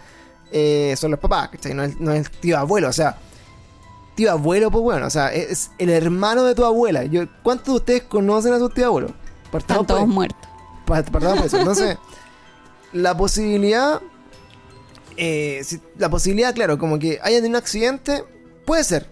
[0.51, 1.75] eh, son los papás, ¿cachai?
[1.75, 3.17] No es, no es tío abuelo, o sea,
[4.17, 7.05] tío abuelo, pues bueno, o sea, es el hermano de tu abuela.
[7.05, 9.11] Yo, ¿Cuántos de ustedes conocen a sus tíos abuelos?
[9.51, 10.01] Partamos Están por ahí.
[10.03, 10.49] todos muertos.
[10.85, 11.57] Pa- partamos por eso.
[11.59, 11.97] Entonces,
[12.93, 14.01] la posibilidad.
[15.15, 18.23] eh, si- la posibilidad, claro, como que hayan tenido un accidente,
[18.65, 19.07] puede ser.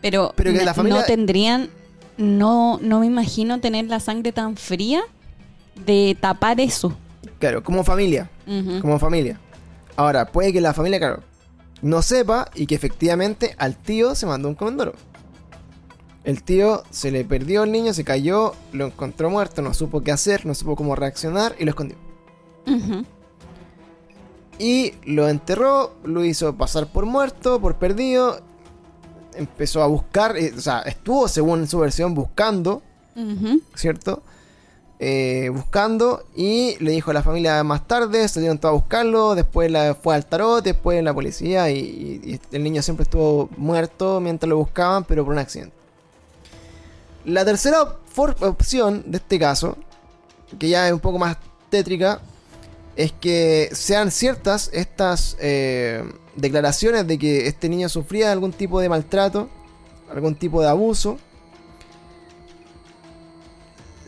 [0.00, 1.70] Pero, Pero que no- la familia- no tendrían...
[2.18, 5.00] No, no me imagino tener la sangre tan fría
[5.86, 6.94] de tapar eso.
[7.38, 8.28] Claro, como familia.
[8.82, 9.40] Como familia.
[9.96, 11.22] Ahora, puede que la familia, claro,
[11.82, 14.94] no sepa y que efectivamente al tío se mandó un comendoro.
[16.24, 20.12] El tío se le perdió el niño, se cayó, lo encontró muerto, no supo qué
[20.12, 21.96] hacer, no supo cómo reaccionar y lo escondió.
[24.58, 28.40] Y lo enterró, lo hizo pasar por muerto, por perdido.
[29.34, 32.82] Empezó a buscar, eh, o sea, estuvo según su versión buscando.
[33.74, 34.22] ¿cierto?
[35.04, 39.34] Eh, buscando y le dijo a la familia más tarde, se dieron todos a buscarlo,
[39.34, 44.58] después fue al tarot, después la policía y, el niño siempre estuvo muerto mientras lo
[44.58, 45.74] buscaban, pero por un accidente.
[47.24, 47.82] La tercera
[48.14, 49.76] opción de este caso,
[50.56, 51.36] que ya es un poco más
[51.68, 52.20] tétrica,
[52.94, 56.04] es que sean ciertas estas eh,
[56.36, 59.48] declaraciones de que este niño sufría algún tipo de maltrato,
[60.12, 61.18] algún tipo de abuso.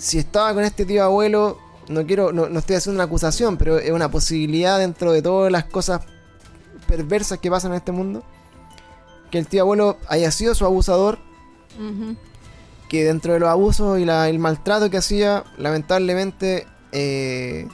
[0.04, 3.78] Si estaba con este tío abuelo, no quiero, no, no estoy haciendo una acusación, pero
[3.78, 6.02] es una posibilidad dentro de todas las cosas
[6.86, 8.22] perversas que pasan en este mundo.
[9.30, 11.18] Que el tío abuelo haya sido su abusador,
[12.90, 17.66] que dentro de los abusos y la- el maltrato que hacía, lamentablemente, eh,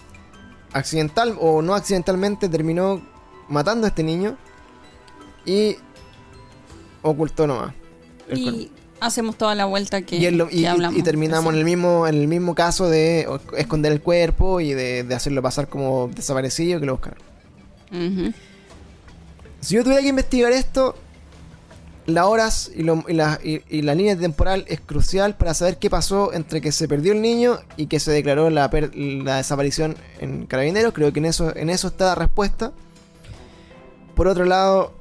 [0.72, 3.02] accidental o no accidentalmente, terminó
[3.48, 4.36] matando a este niño
[5.44, 5.76] y
[7.02, 7.74] ocultó nomás.
[8.38, 8.70] Y
[9.00, 10.98] hacemos toda la vuelta que, Y, y- que y- hablamos.
[10.98, 13.26] y terminamos en el mismo en el mismo caso de
[13.56, 17.18] esconder el cuerpo y de, de hacerlo pasar como desaparecido que lo buscaron.
[19.60, 20.94] Si yo tuviera que investigar esto,
[22.06, 25.76] las horas y, lo- y la, y- y la línea temporal es crucial para saber
[25.78, 29.36] qué pasó entre que se perdió el niño y que se declaró la, per- la
[29.36, 30.92] desaparición en Carabineros.
[30.94, 32.72] Creo que en eso, en eso está la respuesta.
[34.14, 34.92] Por otro lado,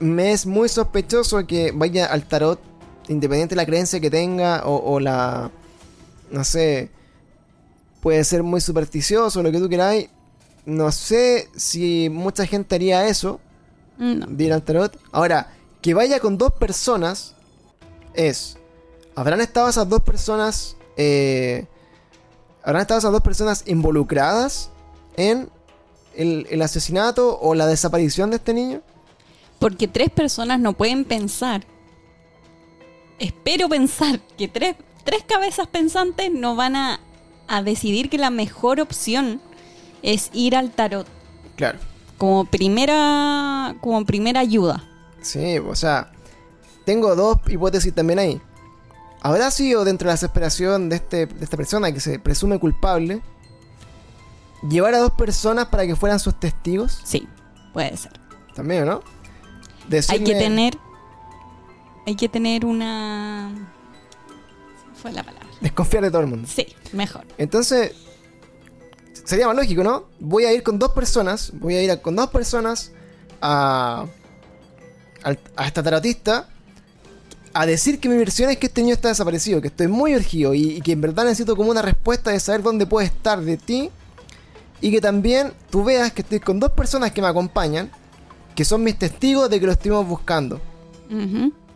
[0.00, 2.58] me es muy sospechoso que vaya al tarot,
[3.08, 5.50] independiente de la creencia que tenga o, o la...
[6.30, 6.90] No sé,
[8.00, 10.08] puede ser muy supersticioso, lo que tú queráis.
[10.66, 13.40] No sé si mucha gente haría eso
[13.98, 14.26] No.
[14.26, 14.96] de ir al tarot.
[15.12, 17.34] Ahora, que vaya con dos personas
[18.14, 18.56] es.
[19.16, 20.76] ¿Habrán estado esas dos personas.
[20.96, 21.66] eh,
[22.62, 24.70] ¿Habrán estado esas dos personas involucradas
[25.16, 25.48] en
[26.14, 28.82] el, el asesinato o la desaparición de este niño?
[29.60, 31.64] Porque tres personas no pueden pensar.
[33.20, 37.00] Espero pensar que tres, tres cabezas pensantes no van a,
[37.46, 39.40] a decidir que la mejor opción
[40.02, 41.06] es ir al tarot
[41.56, 41.78] Claro.
[42.16, 44.82] como primera, como primera ayuda.
[45.20, 46.10] Sí, o sea,
[46.86, 48.40] tengo dos hipótesis también ahí.
[49.20, 53.20] ¿Habrá sido dentro de la desesperación de, este, de esta persona que se presume culpable
[54.66, 56.98] llevar a dos personas para que fueran sus testigos?
[57.04, 57.28] Sí,
[57.74, 58.12] puede ser.
[58.54, 59.02] También, ¿no?
[60.08, 60.78] Hay que tener,
[62.06, 63.72] hay que tener una,
[64.94, 65.48] fue la palabra.
[65.60, 66.48] Desconfiar de todo el mundo.
[66.50, 67.26] Sí, mejor.
[67.36, 67.92] Entonces,
[69.24, 70.04] sería más lógico, ¿no?
[70.18, 72.92] Voy a ir con dos personas, voy a ir con dos personas
[73.42, 74.06] a,
[75.24, 76.48] a esta tarotista
[77.52, 80.54] a decir que mi versión es que este niño está desaparecido, que estoy muy urgido
[80.54, 83.56] y, y que en verdad necesito como una respuesta de saber dónde puede estar de
[83.56, 83.90] ti
[84.80, 87.90] y que también tú veas que estoy con dos personas que me acompañan,
[88.54, 90.60] que son mis testigos de que lo estuvimos buscando.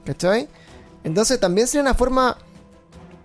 [0.04, 0.48] ¿Cachai?
[1.02, 2.36] Entonces también sería una forma,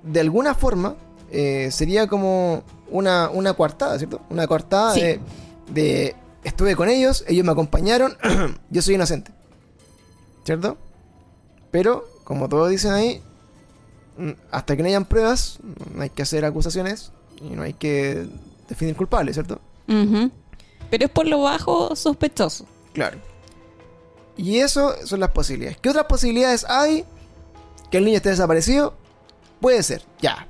[0.04, 0.96] de alguna forma,
[1.32, 4.22] eh, sería como una, una coartada, ¿cierto?
[4.30, 5.02] Una coartada Sí.
[5.02, 5.20] de,
[5.74, 8.18] de estuve con ellos, ellos me acompañaron,
[8.70, 9.32] yo soy inocente.
[10.46, 10.78] ¿Cierto?
[11.72, 13.22] Pero, como todos dicen ahí,
[14.18, 15.60] mm, hasta que no hayan pruebas,
[15.94, 18.28] no hay que hacer acusaciones y no hay que
[18.68, 19.60] definir culpables, ¿cierto?
[19.88, 22.66] Pero es por lo bajo sospechoso.
[22.94, 23.18] Claro.
[24.40, 25.78] Y eso son las posibilidades.
[25.82, 27.04] ¿Qué otras posibilidades hay?
[27.92, 28.94] Que el niño esté desaparecido.
[29.60, 30.48] Puede ser, ya.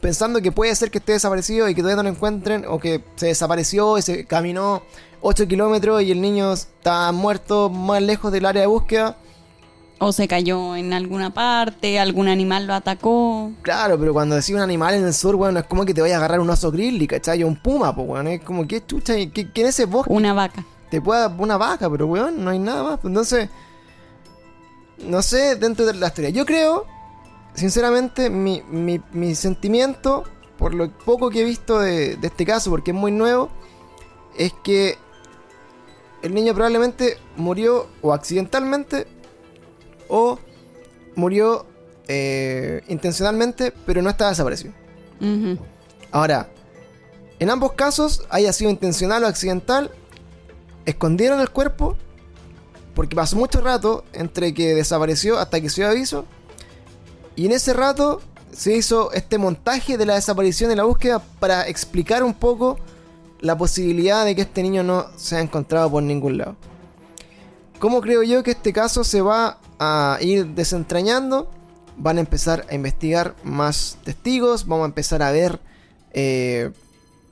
[0.00, 3.02] Pensando que puede ser que esté desaparecido y que todavía no lo encuentren, o que
[3.16, 4.82] se desapareció y se caminó
[5.20, 9.16] 8 kilómetros y el niño está muerto más lejos del área de búsqueda.
[9.98, 13.50] O se cayó en alguna parte, algún animal lo atacó.
[13.62, 16.00] Claro, pero cuando decís un animal en el sur, weón, no es como que te
[16.00, 17.42] vaya a agarrar un oso grizzly, ¿cachai?
[17.42, 18.28] O un puma, pues, weón.
[18.28, 20.64] Es como que chucha, que en ese bosque Una vaca.
[20.90, 23.00] Te pueda una vaca, pero weón, no hay nada más.
[23.04, 23.48] Entonces,
[24.98, 26.30] no sé, dentro de la historia.
[26.30, 26.86] Yo creo,
[27.54, 30.24] sinceramente, mi, mi, mi sentimiento,
[30.58, 33.50] por lo poco que he visto de, de este caso, porque es muy nuevo,
[34.36, 34.98] es que
[36.22, 39.06] el niño probablemente murió o accidentalmente
[40.08, 40.38] o
[41.16, 41.66] murió
[42.08, 44.72] eh, intencionalmente, pero no estaba desaparecido.
[46.10, 46.48] Ahora,
[47.38, 49.90] en ambos casos, haya sido intencional o accidental,
[50.86, 51.96] escondieron el cuerpo
[52.94, 56.24] porque pasó mucho rato entre que desapareció hasta que se dio aviso.
[57.36, 58.20] Y en ese rato
[58.52, 62.78] se hizo este montaje de la desaparición y la búsqueda para explicar un poco
[63.40, 66.56] la posibilidad de que este niño no se ha encontrado por ningún lado.
[67.80, 71.50] ¿Cómo creo yo que este caso se va a ir desentrañando?
[71.96, 75.60] Van a empezar a investigar más testigos, vamos a empezar a ver
[76.12, 76.70] eh,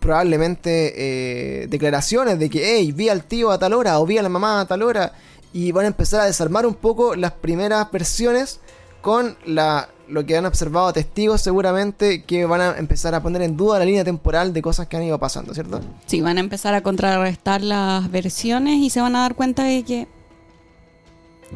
[0.02, 4.22] probablemente eh, declaraciones de que, hey, vi al tío a tal hora o vi a
[4.22, 5.12] la mamá a tal hora.
[5.54, 8.60] Y van a empezar a desarmar un poco las primeras versiones
[9.00, 13.56] con la, lo que han observado testigos seguramente que van a empezar a poner en
[13.56, 15.80] duda la línea temporal de cosas que han ido pasando, ¿cierto?
[16.06, 19.82] Sí, van a empezar a contrarrestar las versiones y se van a dar cuenta de
[19.82, 20.08] que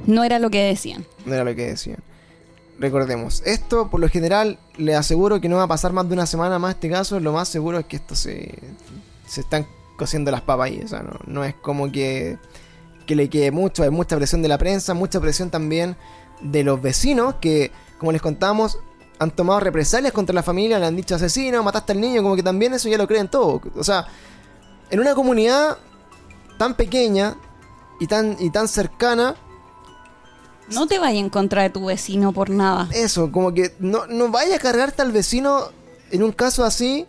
[0.06, 1.04] no era lo que decían.
[1.24, 1.98] No era lo que decían.
[2.78, 6.26] Recordemos, esto por lo general le aseguro que no va a pasar más de una
[6.26, 8.58] semana más este caso, lo más seguro es que esto se,
[9.26, 9.66] se están
[9.96, 12.38] cociendo las papas ahí, o sea, no, no es como que,
[13.06, 15.96] que le quede mucho, hay mucha presión de la prensa, mucha presión también
[16.42, 18.78] de los vecinos que, como les contamos,
[19.18, 22.42] han tomado represalias contra la familia, le han dicho asesino, mataste al niño, como que
[22.42, 24.06] también eso ya lo creen todo, o sea,
[24.90, 25.78] en una comunidad
[26.58, 27.36] tan pequeña
[28.00, 29.34] y tan, y tan cercana,
[30.72, 32.88] No te vayas en contra de tu vecino por nada.
[32.92, 35.68] eso, como que no, no vaya a cargarte al vecino
[36.10, 37.06] en un caso así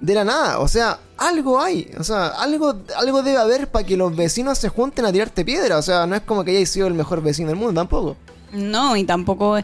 [0.00, 0.58] de la nada.
[0.60, 1.90] O sea, algo hay.
[1.98, 5.78] O sea, algo, algo debe haber para que los vecinos se junten a tirarte piedra.
[5.78, 8.16] O sea, no es como que hayáis sido el mejor vecino del mundo tampoco.
[8.52, 9.58] No, y tampoco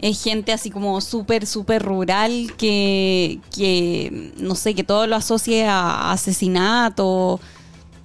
[0.00, 5.66] es gente así como súper, súper rural que, que, no sé, que todo lo asocie
[5.66, 7.40] a asesinato.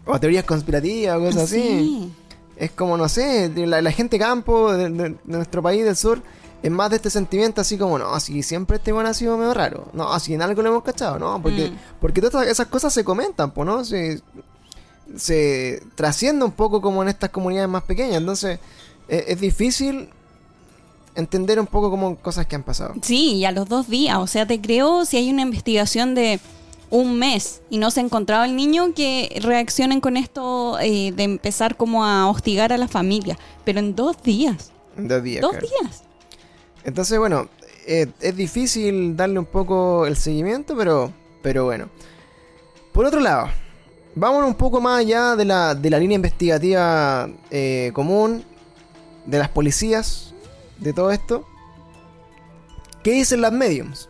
[0.06, 2.12] O teorías conspirativas o cosas así.
[2.58, 6.22] Es como, no sé, la, la gente campo de, de- de nuestro país del sur
[6.62, 9.54] es más de este sentimiento así como, no, si siempre este bueno ha sido medio
[9.54, 9.88] raro.
[9.94, 11.42] No, si en algo lo hemos cachado, ¿no?
[11.42, 11.78] Porque, Mm.
[12.00, 13.84] porque todas esas cosas se comentan, pues, ¿no?
[13.84, 14.22] Se,
[15.18, 18.18] se trasciende un poco como en estas comunidades más pequeñas.
[18.18, 18.60] Entonces,
[19.08, 20.10] es, es difícil
[21.16, 22.94] entender un poco como cosas que han pasado.
[23.02, 24.18] Sí, y a los dos días.
[24.18, 26.40] O sea, te creo si hay una investigación de
[26.94, 31.24] un mes y no se ha encontrado el niño que reaccionen con esto eh, de
[31.24, 33.36] empezar como a hostigar a la familia.
[33.66, 34.72] Pero en dos días.
[34.96, 35.42] En Dos días.
[35.42, 35.68] Dos claro.
[35.68, 36.04] días.
[36.84, 37.50] Entonces, bueno,
[37.88, 41.90] eh, es difícil darle un poco el seguimiento, pero, pero bueno.
[42.92, 43.50] Por otro lado,
[44.14, 48.44] vámonos un poco más allá de la, de la línea investigativa eh, común,
[49.26, 50.36] de las policías,
[50.78, 51.44] de todo esto.
[53.04, 54.10] ¿Qué dicen las mediums?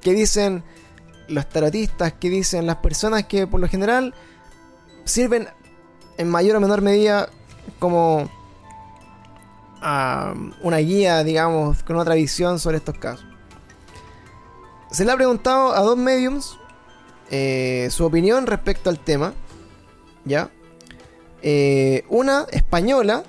[0.00, 0.64] ¿Qué dicen
[1.30, 2.14] los tarotistas?
[2.14, 4.14] ¿Qué dicen las personas que por lo general
[5.04, 5.48] sirven
[6.18, 7.30] en mayor o menor medida
[7.78, 8.30] como
[9.80, 13.26] a una guía, digamos, con otra visión sobre estos casos.
[14.90, 16.58] Se le ha preguntado a dos mediums
[17.30, 19.32] eh, su opinión respecto al tema.
[20.24, 20.50] ¿Ya?
[21.42, 23.22] Eh, una española,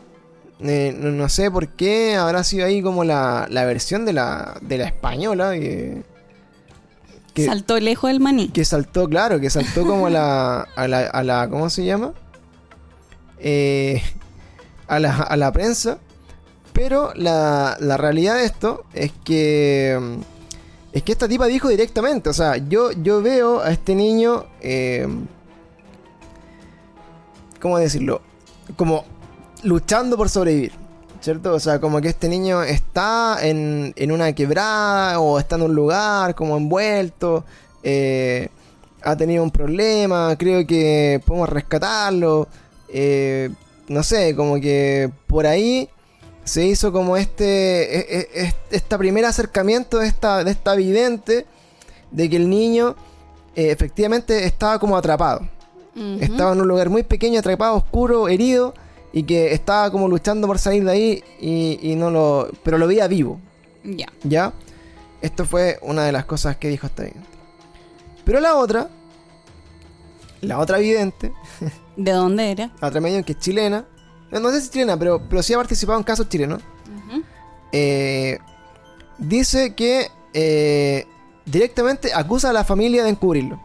[0.60, 4.78] eh, no, sé por qué habrá sido ahí como la, la versión de la, de
[4.80, 5.52] la española.
[5.54, 6.04] Que,
[7.34, 8.50] que, Saltó lejos del maní.
[8.50, 12.14] que saltó, claro, que saltó como a la, a la, a la ¿cómo se llama?
[13.40, 14.02] Eh,
[14.88, 15.98] a, la, a la prensa.
[16.74, 20.00] Pero la, la realidad de esto es que
[20.94, 25.08] es que esta tipa dijo directamente, o sea, yo, yo veo a este niño, eh,
[27.62, 28.22] ¿cómo decirlo?
[28.76, 29.06] Como
[29.64, 30.74] luchando por sobrevivir,
[31.22, 31.54] ¿cierto?
[31.54, 35.76] O sea, como que este niño está en, en una quebrada o está en un
[35.76, 37.46] lugar como envuelto,
[37.84, 38.50] eh,
[39.04, 42.48] ha tenido un problema, creo que podemos rescatarlo,
[42.90, 43.50] eh,
[43.88, 45.90] no sé, como que por ahí
[46.44, 51.46] se hizo como este, este primer acercamiento de esta, de esta vidente
[52.10, 52.96] de que el niño
[53.56, 55.48] eh, efectivamente estaba como atrapado.
[56.22, 58.74] Estaba en un lugar muy pequeño, atrapado, oscuro, herido,
[59.14, 62.50] y que estaba como luchando por salir de ahí, y, y no lo.
[62.64, 63.40] pero lo veía vivo,
[63.84, 64.08] Ya.
[64.24, 64.54] ¿ya?
[65.22, 67.28] Esto fue una de las cosas que dijo esta vidente.
[68.26, 68.90] Pero la otra,
[70.42, 71.32] la otra vidente,
[71.96, 72.72] ¿De dónde era?
[72.82, 73.86] la otra medio que es chilena,
[74.32, 76.62] no, no sé si es chilena, pero, pero sí ha participado en casos chilenos,
[77.74, 78.38] eh,
[79.18, 81.06] dice que eh,
[81.46, 83.62] directamente acusa a la familia de encubrirlo.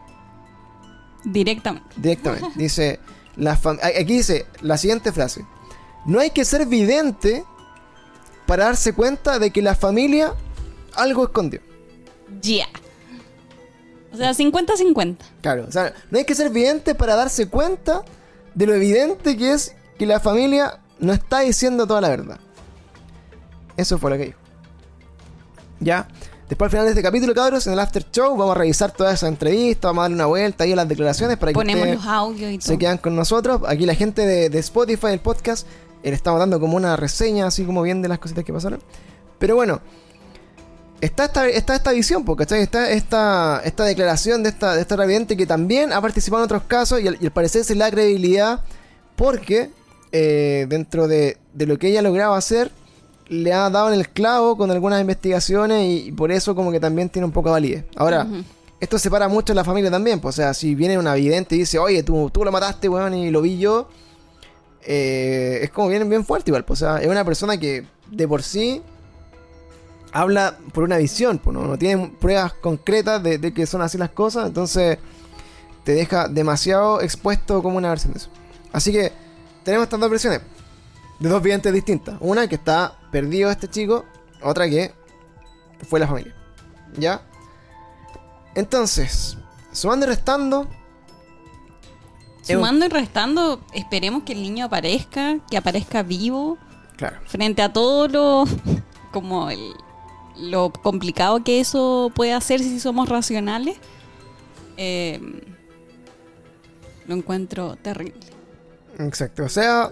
[1.23, 1.89] Directamente.
[1.97, 2.47] Directamente.
[2.55, 2.99] Dice,
[3.37, 5.45] la aquí dice la siguiente frase.
[6.05, 7.43] No hay que ser vidente
[8.45, 10.33] para darse cuenta de que la familia
[10.95, 11.61] algo escondió.
[12.41, 12.67] Ya.
[14.13, 15.17] O sea, 50-50.
[15.41, 18.03] Claro, o sea, no hay que ser vidente para darse cuenta
[18.55, 22.39] de lo evidente que es que la familia no está diciendo toda la verdad.
[23.75, 24.39] Eso fue lo que dijo.
[25.79, 26.07] Ya.
[26.49, 29.13] Después al final de este capítulo, cabros, en el after show vamos a revisar toda
[29.13, 31.95] esa entrevista, vamos a darle una vuelta ahí a las declaraciones para que Ponemos ustedes-
[31.97, 32.67] los audios y todo.
[32.67, 33.61] se quedan con nosotros.
[33.67, 35.67] Aquí la gente de, de Spotify, el podcast,
[36.03, 38.79] eh, le estamos dando como una reseña, así como bien de las cositas que pasaron.
[39.39, 39.81] Pero bueno,
[41.01, 42.57] está esta, está esta visión, porque está
[42.89, 44.95] esta, esta declaración de esta, de esta
[45.35, 47.91] que también ha participado en otros casos y al, y al parecer se le da
[47.91, 48.61] credibilidad
[49.17, 49.69] porque
[50.13, 52.71] eh, dentro de, de lo que ella lograba hacer,
[53.29, 56.79] le ha dado en el clavo con algunas investigaciones y, y por eso como que
[56.79, 57.85] también tiene un poco de validez.
[57.95, 58.27] Ahora,
[58.79, 60.19] esto separa mucho a la familia también.
[60.19, 63.13] Pues, o sea, si viene una vidente y dice, oye, tú, tú lo mataste, weón,
[63.15, 63.89] y lo vi yo.
[64.83, 66.63] eh, es como bien, bien fuerte igual.
[66.65, 68.81] Pues, o sea, es una persona que de por sí
[70.13, 71.39] habla por una visión.
[71.39, 71.65] Pues, ¿no?
[71.67, 74.47] no tiene pruebas concretas de, de que son así las cosas.
[74.47, 74.97] Entonces
[75.83, 78.29] te deja demasiado expuesto como una versión de eso.
[78.71, 79.11] Así que
[79.63, 80.41] tenemos estas dos versiones.
[81.19, 82.15] De dos videntes distintas.
[82.19, 84.05] Una que está perdido este chico.
[84.41, 84.93] Otra que
[85.87, 86.33] fue la familia.
[86.97, 87.21] ¿Ya?
[88.55, 89.37] Entonces,
[89.71, 90.67] sumando y restando.
[92.41, 96.57] Sumando y restando, esperemos que el niño aparezca, que aparezca vivo,
[96.95, 97.17] Claro.
[97.25, 98.45] frente a todo lo
[99.11, 99.73] como el,
[100.37, 103.77] lo complicado que eso puede hacer si somos racionales.
[104.77, 105.19] eh,
[107.07, 108.19] lo encuentro terrible.
[108.99, 109.45] Exacto.
[109.45, 109.91] O sea,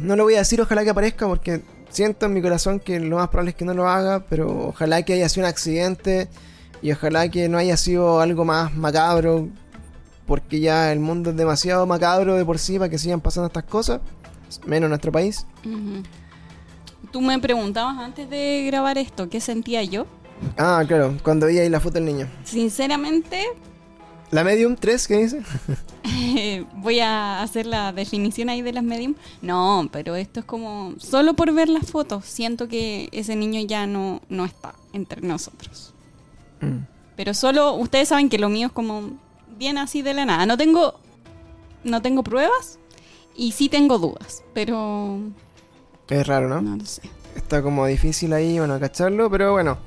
[0.00, 3.16] no le voy a decir ojalá que aparezca porque siento en mi corazón que lo
[3.16, 6.28] más probable es que no lo haga, pero ojalá que haya sido un accidente
[6.82, 9.48] y ojalá que no haya sido algo más macabro,
[10.26, 13.64] porque ya el mundo es demasiado macabro de por sí para que sigan pasando estas
[13.64, 14.00] cosas,
[14.66, 15.46] menos en nuestro país.
[17.12, 20.06] Tú me preguntabas antes de grabar esto, ¿qué sentía yo?
[20.58, 22.28] Ah, claro, cuando vi ahí la foto del niño.
[22.44, 23.44] Sinceramente,
[24.34, 25.42] ¿La Medium 3 qué dice?
[26.74, 29.14] Voy a hacer la definición ahí de las medium.
[29.42, 32.24] No, pero esto es como solo por ver las fotos.
[32.24, 35.94] Siento que ese niño ya no, no está entre nosotros.
[36.60, 36.78] Mm.
[37.14, 39.12] Pero solo ustedes saben que lo mío es como
[39.56, 40.46] bien así de la nada.
[40.46, 40.98] No tengo
[41.84, 42.80] no tengo pruebas
[43.36, 45.20] y sí tengo dudas, pero
[46.08, 46.60] Es raro, ¿no?
[46.60, 47.02] no lo sé.
[47.36, 49.78] Está como difícil ahí, bueno, cacharlo, pero bueno.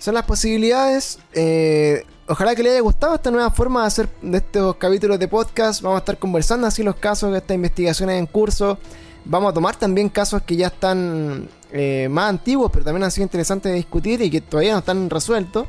[0.00, 1.20] Son las posibilidades.
[1.32, 5.28] eh, ojalá que les haya gustado esta nueva forma de hacer de estos capítulos de
[5.28, 5.82] podcast.
[5.82, 8.78] Vamos a estar conversando así los casos de estas investigaciones en curso.
[9.24, 13.24] Vamos a tomar también casos que ya están eh, más antiguos, pero también han sido
[13.24, 15.66] interesantes de discutir y que todavía no están resueltos.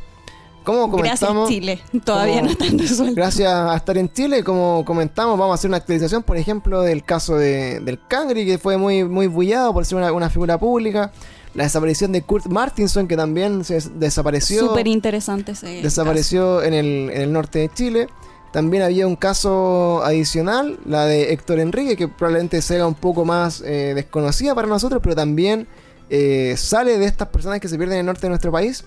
[0.66, 1.80] Como Gracias comentamos, Chile.
[2.03, 3.16] Todavía como- no están resueltos.
[3.16, 7.03] Gracias a estar en Chile, como comentamos, vamos a hacer una actualización, por ejemplo, del
[7.03, 11.12] caso de, del Cangri, que fue muy, muy bullado por ser una, una figura pública.
[11.56, 14.68] La desaparición de Kurt Martinson, que también se des- desapareció.
[14.68, 18.08] Súper interesante ese desapareció en el, en el norte de Chile.
[18.51, 23.62] También había un caso adicional, la de Héctor Enrique, que probablemente sea un poco más
[23.66, 25.68] eh, desconocida para nosotros, pero también
[26.10, 28.86] eh, sale de estas personas que se pierden en el norte de nuestro país.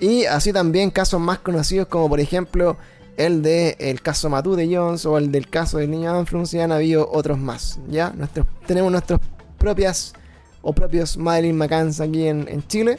[0.00, 2.76] Y así también casos más conocidos como por ejemplo
[3.16, 6.58] el de el caso Matú de Jones o el del caso del niño Anfrun, y
[6.58, 7.78] han habido otros más.
[7.88, 8.10] ¿ya?
[8.16, 9.20] Nuestros, tenemos nuestras
[9.58, 10.14] propias
[10.64, 12.98] o propios Madeline McCanns aquí en, en Chile.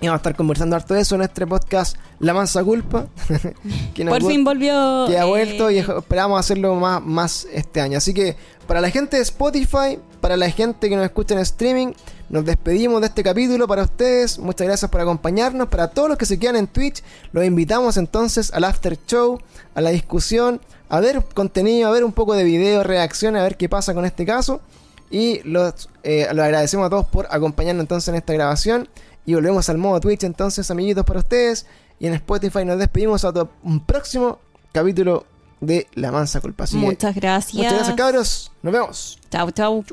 [0.00, 3.06] Y vamos a estar conversando harto de eso en nuestro podcast La Mansa Culpa.
[3.94, 5.04] que Por fin volvió.
[5.06, 7.98] que ha eh, vuelto y esperamos hacerlo más, más este año.
[7.98, 11.92] Así que para la gente de Spotify, para la gente que nos escucha en streaming,
[12.30, 14.40] nos despedimos de este capítulo para ustedes.
[14.40, 15.68] Muchas gracias por acompañarnos.
[15.68, 17.00] Para todos los que se quedan en Twitch,
[17.30, 19.38] los invitamos entonces al after show,
[19.76, 23.56] a la discusión, a ver contenido, a ver un poco de video, reacciones, a ver
[23.56, 24.60] qué pasa con este caso.
[25.12, 28.88] Y los, eh, los agradecemos a todos por acompañarnos entonces en esta grabación.
[29.26, 31.66] Y volvemos al modo Twitch entonces, amiguitos, para ustedes.
[32.00, 34.40] Y en Spotify nos despedimos hasta un próximo
[34.72, 35.26] capítulo
[35.60, 36.64] de La Mansa Culpa.
[36.64, 37.54] Así Muchas gracias.
[37.54, 38.52] muchas gracias, cabros.
[38.62, 39.20] Nos vemos.
[39.30, 39.84] Chau, chau.